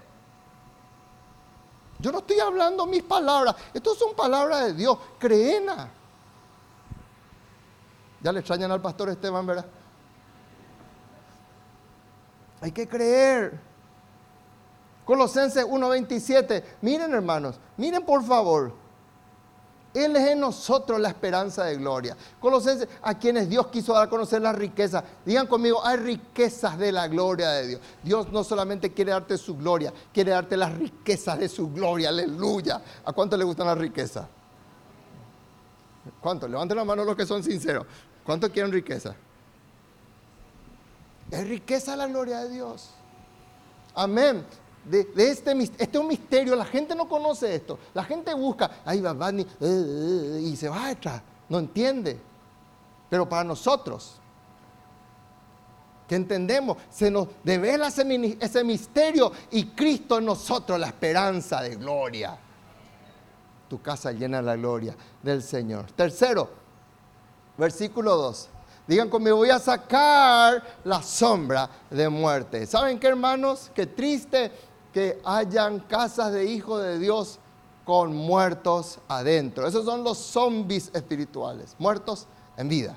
[1.98, 5.90] Yo no estoy hablando mis palabras, estas son palabras de Dios, creena.
[8.22, 9.66] Ya le extrañan al pastor Esteban, ¿verdad?
[12.60, 13.60] Hay que creer.
[15.06, 18.72] Colosenses 1:27, miren hermanos, miren por favor.
[19.94, 22.16] Él es en nosotros la esperanza de gloria.
[22.40, 25.02] Colosenses, a quienes Dios quiso dar a conocer la riqueza.
[25.24, 27.80] Digan conmigo, hay riquezas de la gloria de Dios.
[28.02, 32.08] Dios no solamente quiere darte su gloria, quiere darte las riquezas de su gloria.
[32.08, 32.82] Aleluya.
[33.04, 34.26] ¿A cuánto le gustan las riquezas?
[36.20, 36.48] ¿Cuánto?
[36.48, 37.86] Levanten la mano los que son sinceros.
[38.24, 39.14] ¿Cuánto quieren riqueza?
[41.30, 42.90] Es riqueza la gloria de Dios.
[43.94, 44.44] Amén
[44.88, 49.00] de, este, este es un misterio, la gente no conoce esto, la gente busca, ahí
[49.00, 52.18] va eh, y se va atrás, no entiende.
[53.08, 54.20] Pero para nosotros,
[56.08, 61.76] que entendemos, se nos devela ese, ese misterio y Cristo en nosotros la esperanza de
[61.76, 62.38] gloria.
[63.68, 65.90] Tu casa llena la gloria del Señor.
[65.92, 66.48] Tercero,
[67.58, 68.48] versículo 2.
[68.86, 72.66] Digan conmigo, voy a sacar la sombra de muerte.
[72.66, 73.72] ¿Saben qué, hermanos?
[73.74, 74.52] Qué triste
[74.96, 77.38] que hayan casas de hijos de Dios
[77.84, 79.66] con muertos adentro.
[79.66, 82.26] Esos son los zombies espirituales, muertos
[82.56, 82.96] en vida.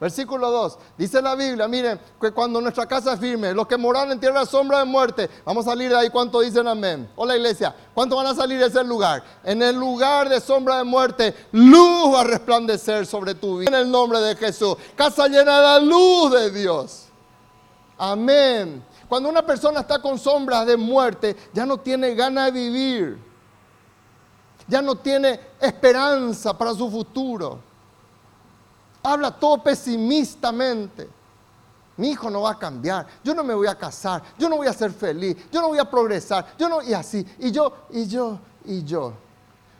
[0.00, 0.78] Versículo 2.
[0.96, 4.78] Dice la Biblia, miren, que cuando nuestra casa firme, los que moran en tierra sombra
[4.78, 7.10] de muerte, vamos a salir de ahí, ¿cuánto dicen amén?
[7.14, 9.22] Hola iglesia, ¿cuánto van a salir de ese lugar?
[9.44, 13.68] En el lugar de sombra de muerte, luz va a resplandecer sobre tu vida.
[13.68, 17.02] En el nombre de Jesús, casa llena de luz de Dios.
[17.98, 18.82] Amén.
[19.08, 23.18] Cuando una persona está con sombras de muerte, ya no tiene ganas de vivir.
[24.68, 27.60] Ya no tiene esperanza para su futuro.
[29.02, 31.08] Habla todo pesimistamente.
[31.96, 34.66] Mi hijo no va a cambiar, yo no me voy a casar, yo no voy
[34.66, 38.06] a ser feliz, yo no voy a progresar, yo no, y así, y yo, y
[38.06, 39.14] yo, y yo.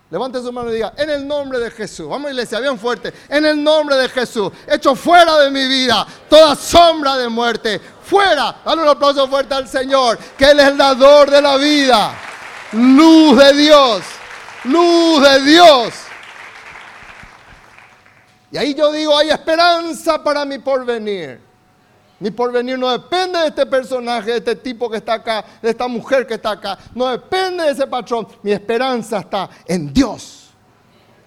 [0.08, 3.44] Levante su mano y diga, en el nombre de Jesús, vamos iglesia, bien fuerte, en
[3.44, 8.82] el nombre de Jesús, echo fuera de mi vida toda sombra de muerte, fuera, dale
[8.82, 12.14] un aplauso fuerte al Señor, que Él es el dador de la vida,
[12.72, 14.02] luz de Dios,
[14.64, 15.94] luz de Dios.
[18.52, 21.40] Y ahí yo digo, hay esperanza para mi porvenir.
[22.18, 25.86] Mi porvenir no depende de este personaje, de este tipo que está acá, de esta
[25.86, 26.78] mujer que está acá.
[26.94, 28.26] No depende de ese patrón.
[28.42, 30.48] Mi esperanza está en Dios,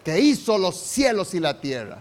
[0.04, 2.00] que hizo los cielos y la tierra.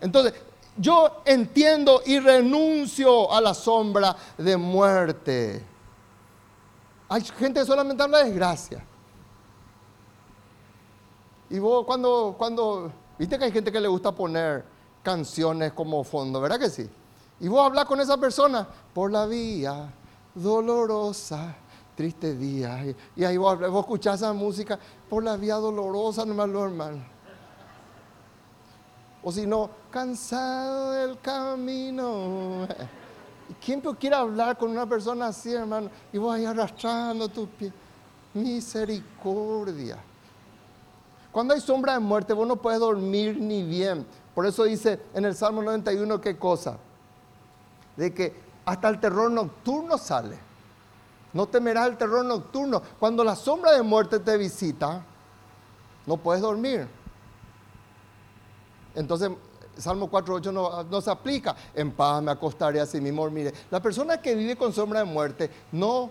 [0.00, 0.34] Entonces,
[0.76, 5.64] yo entiendo y renuncio a la sombra de muerte.
[7.08, 8.84] Hay gente que solamente habla de desgracia.
[11.50, 14.64] Y vos cuando, cuando Viste que hay gente que le gusta poner
[15.02, 16.88] canciones como fondo, ¿verdad que sí?
[17.40, 19.92] Y vos hablas con esa persona por la vía
[20.34, 21.54] dolorosa,
[21.94, 22.94] triste día.
[23.14, 27.13] Y, ahí vos, vos escuchás esa música por la vía dolorosa, nomás lo hermano.
[29.24, 32.68] O si no, cansado del camino.
[33.64, 35.88] ¿Quién quiere hablar con una persona así, hermano?
[36.12, 37.72] Y vos ahí arrastrando tus pies.
[38.34, 39.98] Misericordia.
[41.32, 44.06] Cuando hay sombra de muerte, vos no puedes dormir ni bien.
[44.34, 46.76] Por eso dice en el Salmo 91 qué cosa.
[47.96, 48.34] De que
[48.66, 50.36] hasta el terror nocturno sale.
[51.32, 52.82] No temerás el terror nocturno.
[53.00, 55.02] Cuando la sombra de muerte te visita,
[56.06, 56.86] no puedes dormir.
[58.94, 59.30] Entonces,
[59.76, 61.56] Salmo 4.8 no, no se aplica.
[61.74, 65.50] En paz me acostaré así mismo Mire, La persona que vive con sombra de muerte
[65.72, 66.10] no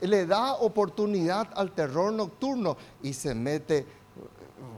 [0.00, 3.86] le da oportunidad al terror nocturno y se mete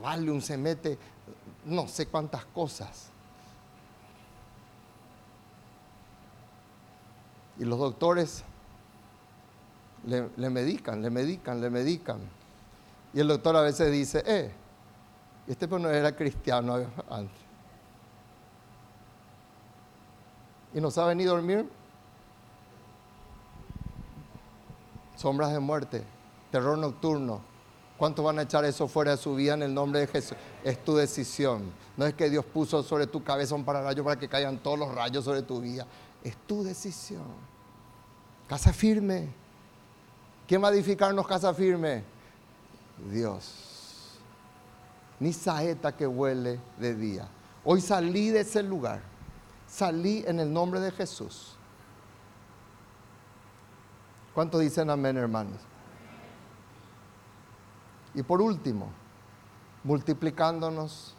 [0.01, 0.97] Valium se mete
[1.65, 3.09] no sé cuántas cosas.
[7.59, 8.43] Y los doctores
[10.07, 12.19] le, medican, le medican, le medican.
[13.13, 14.51] Y el doctor a veces dice, eh,
[15.51, 16.75] este pues no era cristiano
[17.09, 17.41] antes.
[20.73, 21.69] Y no sabe ni dormir.
[25.15, 26.03] Sombras de muerte,
[26.51, 27.41] terror nocturno,
[28.01, 30.35] ¿Cuántos van a echar eso fuera de su vida en el nombre de Jesús?
[30.63, 31.71] Es tu decisión.
[31.95, 34.91] No es que Dios puso sobre tu cabeza un pararrayo para que caigan todos los
[34.91, 35.85] rayos sobre tu vida.
[36.23, 37.27] Es tu decisión.
[38.47, 39.27] Casa firme.
[40.47, 42.03] ¿Quién va a edificarnos casa firme?
[43.11, 43.70] Dios.
[45.21, 47.27] Ni saeta que huele de día.
[47.63, 49.01] Hoy salí de ese lugar.
[49.67, 51.55] Salí en el nombre de Jesús.
[54.33, 55.59] ¿Cuántos dicen amén, hermanos?
[58.15, 58.89] Y por último,
[59.83, 61.13] multiplicándonos,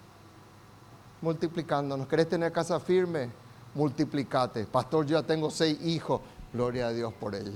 [1.21, 2.09] multiplicándonos.
[2.09, 3.31] ¿Querés tener casa firme?
[3.73, 4.67] Multiplicate.
[4.67, 6.21] Pastor, yo ya tengo seis hijos.
[6.53, 7.55] Gloria a Dios por ellos.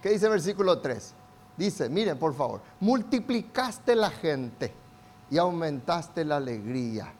[0.00, 1.14] ¿Qué dice el versículo 3?
[1.60, 4.72] Dice, miren por favor, multiplicaste la gente
[5.30, 7.12] y aumentaste la alegría.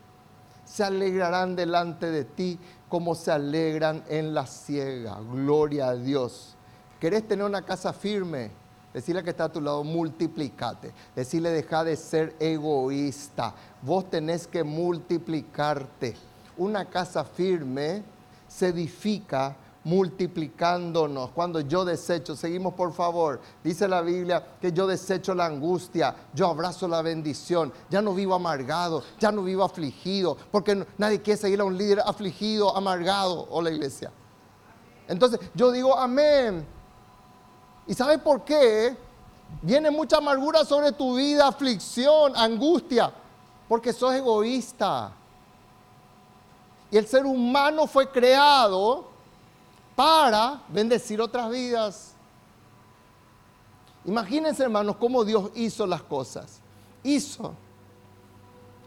[0.64, 5.20] Se alegrarán delante de ti como se alegran en la ciega.
[5.30, 6.56] Gloria a Dios.
[6.98, 8.50] ¿Querés tener una casa firme?
[8.94, 10.94] Decirle que está a tu lado, multiplicate.
[11.14, 13.54] Decirle, deja de ser egoísta.
[13.82, 16.16] Vos tenés que multiplicarte.
[16.56, 18.02] Una casa firme
[18.48, 21.30] se edifica multiplicándonos.
[21.30, 26.48] Cuando yo desecho, seguimos por favor, dice la Biblia que yo desecho la angustia, yo
[26.48, 31.60] abrazo la bendición, ya no vivo amargado, ya no vivo afligido, porque nadie quiere seguir
[31.60, 34.12] a un líder afligido, amargado, o la iglesia.
[35.08, 36.66] Entonces yo digo, amén,
[37.90, 38.96] ¿Y sabes por qué?
[39.62, 43.12] Viene mucha amargura sobre tu vida, aflicción, angustia,
[43.68, 45.10] porque sos egoísta.
[46.88, 49.09] Y el ser humano fue creado
[50.00, 52.14] para bendecir otras vidas.
[54.06, 56.62] Imagínense, hermanos, cómo Dios hizo las cosas.
[57.02, 57.52] Hizo.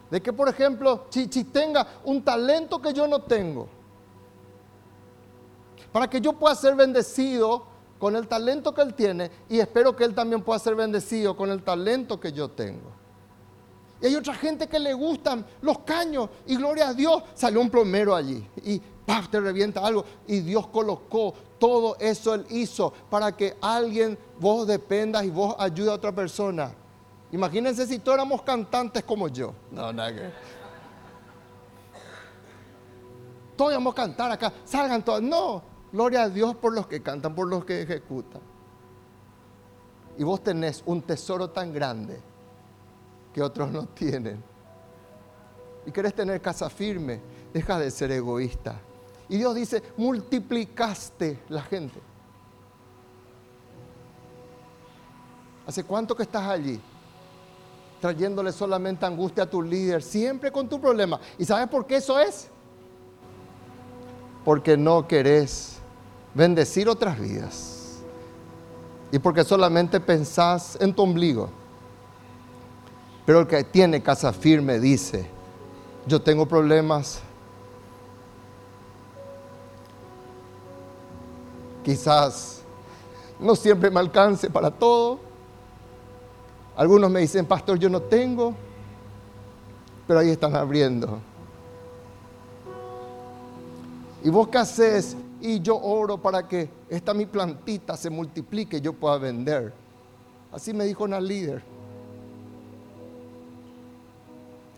[0.10, 3.68] De que, por ejemplo, Chichi tenga un talento que yo no tengo.
[5.92, 7.64] Para que yo pueda ser bendecido
[8.00, 11.52] con el talento que Él tiene y espero que Él también pueda ser bendecido con
[11.52, 12.90] el talento que yo tengo.
[14.02, 16.30] Y hay otra gente que le gustan los caños.
[16.48, 18.46] Y gloria a Dios, salió un plomero allí.
[18.66, 19.30] Y ¡paf!
[19.30, 20.06] te revienta algo.
[20.28, 25.90] Y Dios colocó todo eso, Él hizo para que alguien, vos dependas y vos ayude
[25.90, 26.74] a otra persona.
[27.32, 29.54] Imagínense si todos éramos cantantes como yo.
[29.72, 30.30] No, nada que.
[33.56, 34.54] Todos íbamos a cantar acá.
[34.66, 35.22] Salgan todos.
[35.22, 38.42] No, gloria a Dios por los que cantan, por los que ejecutan.
[40.18, 42.20] Y vos tenés un tesoro tan grande
[43.34, 44.44] que otros no tienen.
[45.86, 47.20] Y querés tener casa firme,
[47.52, 48.80] deja de ser egoísta.
[49.34, 52.00] Y Dios dice, multiplicaste la gente.
[55.66, 56.80] ¿Hace cuánto que estás allí?
[58.00, 61.20] Trayéndole solamente angustia a tu líder, siempre con tu problema.
[61.40, 62.48] ¿Y sabes por qué eso es?
[64.46, 65.80] Porque no querés
[66.36, 68.04] bendecir otras vidas.
[69.12, 71.50] Y porque solamente pensás en tu ombligo.
[73.26, 75.28] Pero el que tiene casa firme dice,
[76.06, 77.24] yo tengo problemas.
[81.84, 82.62] Quizás
[83.40, 85.20] no siempre me alcance para todo.
[86.76, 88.56] Algunos me dicen, pastor, yo no tengo,
[90.08, 91.20] pero ahí están abriendo.
[94.24, 95.16] ¿Y vos qué haces?
[95.42, 99.74] Y yo oro para que esta mi plantita se multiplique y yo pueda vender.
[100.52, 101.62] Así me dijo una líder.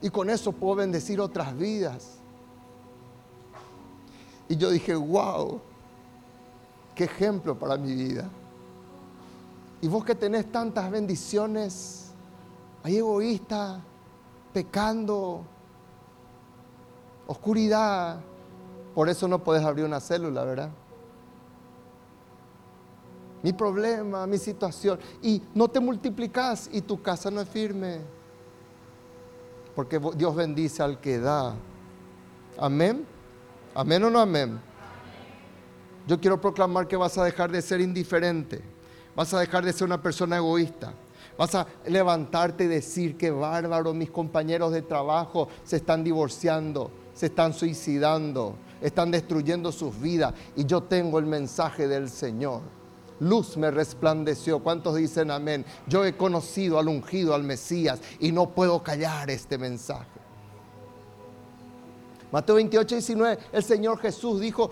[0.02, 2.18] Y con eso puedo bendecir otras vidas.
[4.50, 5.62] Y yo dije, wow,
[6.96, 8.30] qué ejemplo para mi vida.
[9.82, 12.12] Y vos que tenés tantas bendiciones,
[12.82, 13.82] hay egoísta,
[14.54, 15.44] pecando,
[17.28, 18.20] oscuridad.
[18.96, 20.70] Por eso no puedes abrir una célula, ¿verdad?
[23.44, 24.98] Mi problema, mi situación.
[25.22, 28.00] Y no te multiplicas y tu casa no es firme.
[29.76, 31.54] Porque Dios bendice al que da.
[32.58, 33.06] Amén.
[33.76, 34.60] Amén o no amén.
[36.08, 38.62] Yo quiero proclamar que vas a dejar de ser indiferente.
[39.16, 40.94] Vas a dejar de ser una persona egoísta.
[41.38, 47.26] Vas a levantarte y decir que bárbaro, mis compañeros de trabajo se están divorciando, se
[47.28, 50.34] están suicidando, están destruyendo sus vidas.
[50.56, 52.62] Y yo tengo el mensaje del Señor
[53.20, 54.60] luz me resplandeció.
[54.60, 55.66] ¿Cuántos dicen amén?
[55.88, 60.06] Yo he conocido al ungido, al Mesías, y no puedo callar este mensaje.
[62.32, 64.70] Mateo 28, 19, el Señor Jesús dijo,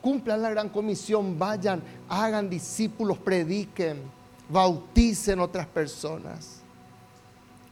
[0.00, 4.02] cumplan la gran comisión, vayan, hagan discípulos, prediquen,
[4.48, 6.60] bauticen otras personas.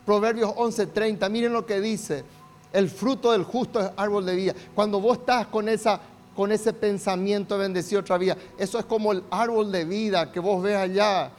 [0.05, 2.25] Proverbios 11:30, miren lo que dice,
[2.73, 4.55] el fruto del justo es árbol de vida.
[4.75, 6.01] Cuando vos estás con esa
[6.39, 8.37] con ese pensamiento de bendecir otra vida.
[8.57, 11.33] Eso es como el árbol de vida que vos ves allá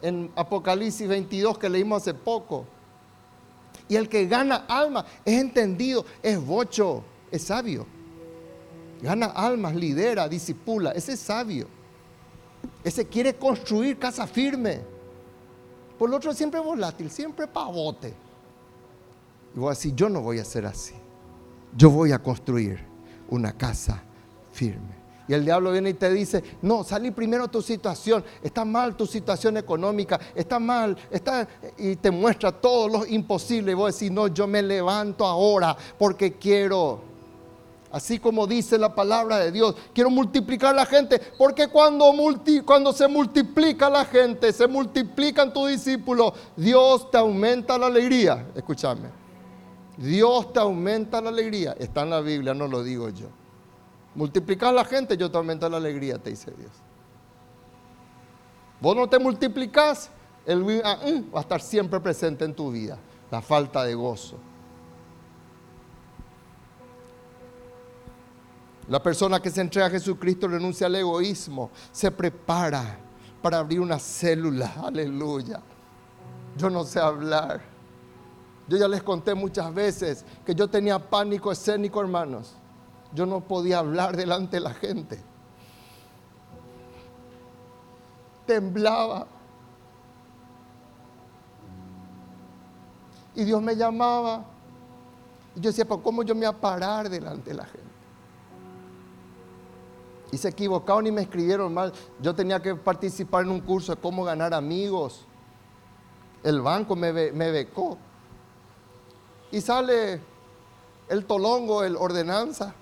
[0.00, 2.64] en Apocalipsis 22 que leímos hace poco.
[3.90, 7.86] Y el que gana alma es entendido, es bocho, es sabio.
[9.00, 11.66] Gana almas, lidera, disipula, ese es sabio.
[12.82, 14.80] Ese quiere construir casa firme.
[15.98, 18.14] Por lo otro siempre volátil, siempre pavote.
[19.54, 20.94] Y vos así, yo no voy a ser así.
[21.76, 22.80] Yo voy a construir
[23.28, 24.02] una casa
[24.52, 24.98] firme.
[25.28, 29.06] Y el diablo viene y te dice, no, salí primero tu situación, está mal tu
[29.06, 31.46] situación económica, está mal, está,
[31.76, 33.72] y te muestra todo lo imposible.
[33.72, 37.02] Y vos decís, no, yo me levanto ahora porque quiero,
[37.92, 42.12] así como dice la palabra de Dios, quiero multiplicar la gente, porque cuando,
[42.64, 48.46] cuando se multiplica la gente, se multiplican tus discípulos, Dios te aumenta la alegría.
[48.54, 49.08] Escúchame,
[49.96, 51.74] Dios te aumenta la alegría.
[51.78, 53.28] Está en la Biblia, no lo digo yo.
[54.14, 56.72] Multiplicar la gente, yo te aumento la alegría, te dice Dios.
[58.80, 60.10] Vos no te multiplicas,
[60.46, 62.98] el ah, mm, va a estar siempre presente en tu vida.
[63.30, 64.36] La falta de gozo.
[68.88, 72.98] La persona que se entrega a Jesucristo renuncia al egoísmo, se prepara
[73.42, 74.74] para abrir una célula.
[74.84, 75.60] Aleluya.
[76.56, 77.60] Yo no sé hablar.
[78.66, 82.54] Yo ya les conté muchas veces que yo tenía pánico escénico, hermanos
[83.12, 85.18] yo no podía hablar delante de la gente.
[88.46, 89.26] Temblaba.
[93.34, 94.44] Y Dios me llamaba.
[95.54, 97.87] Y yo decía, ¿pero cómo yo me voy a parar delante de la gente?
[100.30, 101.92] Y se equivocaron y me escribieron mal.
[102.20, 105.26] Yo tenía que participar en un curso de cómo ganar amigos.
[106.42, 107.96] El banco me, me becó.
[109.50, 110.20] Y sale
[111.08, 112.74] el tolongo, el ordenanza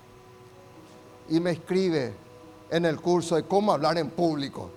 [1.29, 2.13] y me escribe
[2.69, 4.69] en el curso de cómo hablar en público.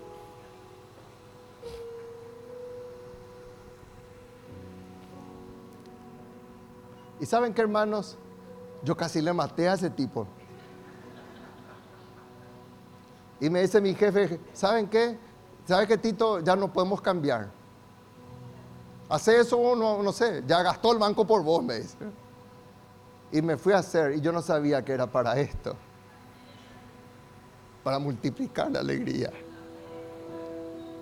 [7.20, 8.16] ¿Y saben qué, hermanos?
[8.82, 10.26] Yo casi le maté a ese tipo.
[13.40, 15.16] Y me dice mi jefe, ¿saben qué?
[15.64, 16.40] ¿Saben qué, Tito?
[16.40, 17.48] Ya no podemos cambiar.
[19.08, 21.96] Hace eso, no, no sé, ya gastó el banco por vos, me dice.
[23.32, 25.74] Y me fui a hacer, y yo no sabía que era para esto.
[27.82, 29.30] Para multiplicar la alegría.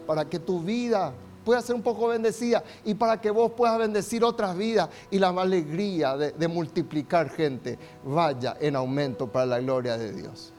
[0.07, 1.13] Para que tu vida
[1.45, 5.29] pueda ser un poco bendecida y para que vos puedas bendecir otras vidas y la
[5.29, 10.53] alegría de, de multiplicar gente vaya en aumento para la gloria de Dios.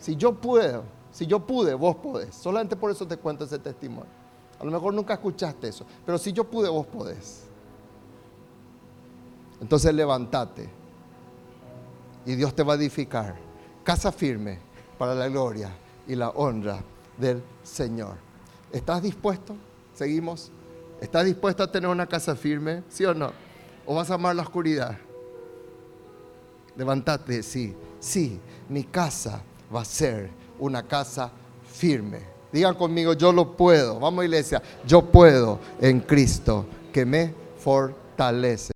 [0.00, 2.34] Si yo puedo, si yo pude, vos podés.
[2.34, 4.10] Solamente por eso te cuento ese testimonio.
[4.58, 7.44] A lo mejor nunca escuchaste eso, pero si yo pude, vos podés.
[9.60, 10.68] Entonces levántate
[12.24, 13.36] y Dios te va a edificar.
[13.84, 14.58] Casa firme
[14.98, 15.70] para la gloria
[16.06, 16.80] y la honra
[17.18, 18.16] del Señor.
[18.72, 19.54] ¿Estás dispuesto?
[19.94, 20.50] Seguimos.
[21.00, 22.84] ¿Estás dispuesto a tener una casa firme?
[22.88, 23.32] ¿Sí o no?
[23.84, 24.96] ¿O vas a amar la oscuridad?
[26.76, 29.42] Levántate, sí, sí, mi casa
[29.74, 30.30] va a ser
[30.62, 31.30] una casa
[31.70, 32.20] firme.
[32.52, 33.98] Digan conmigo, yo lo puedo.
[33.98, 38.71] Vamos iglesia, yo puedo en Cristo que me fortalece.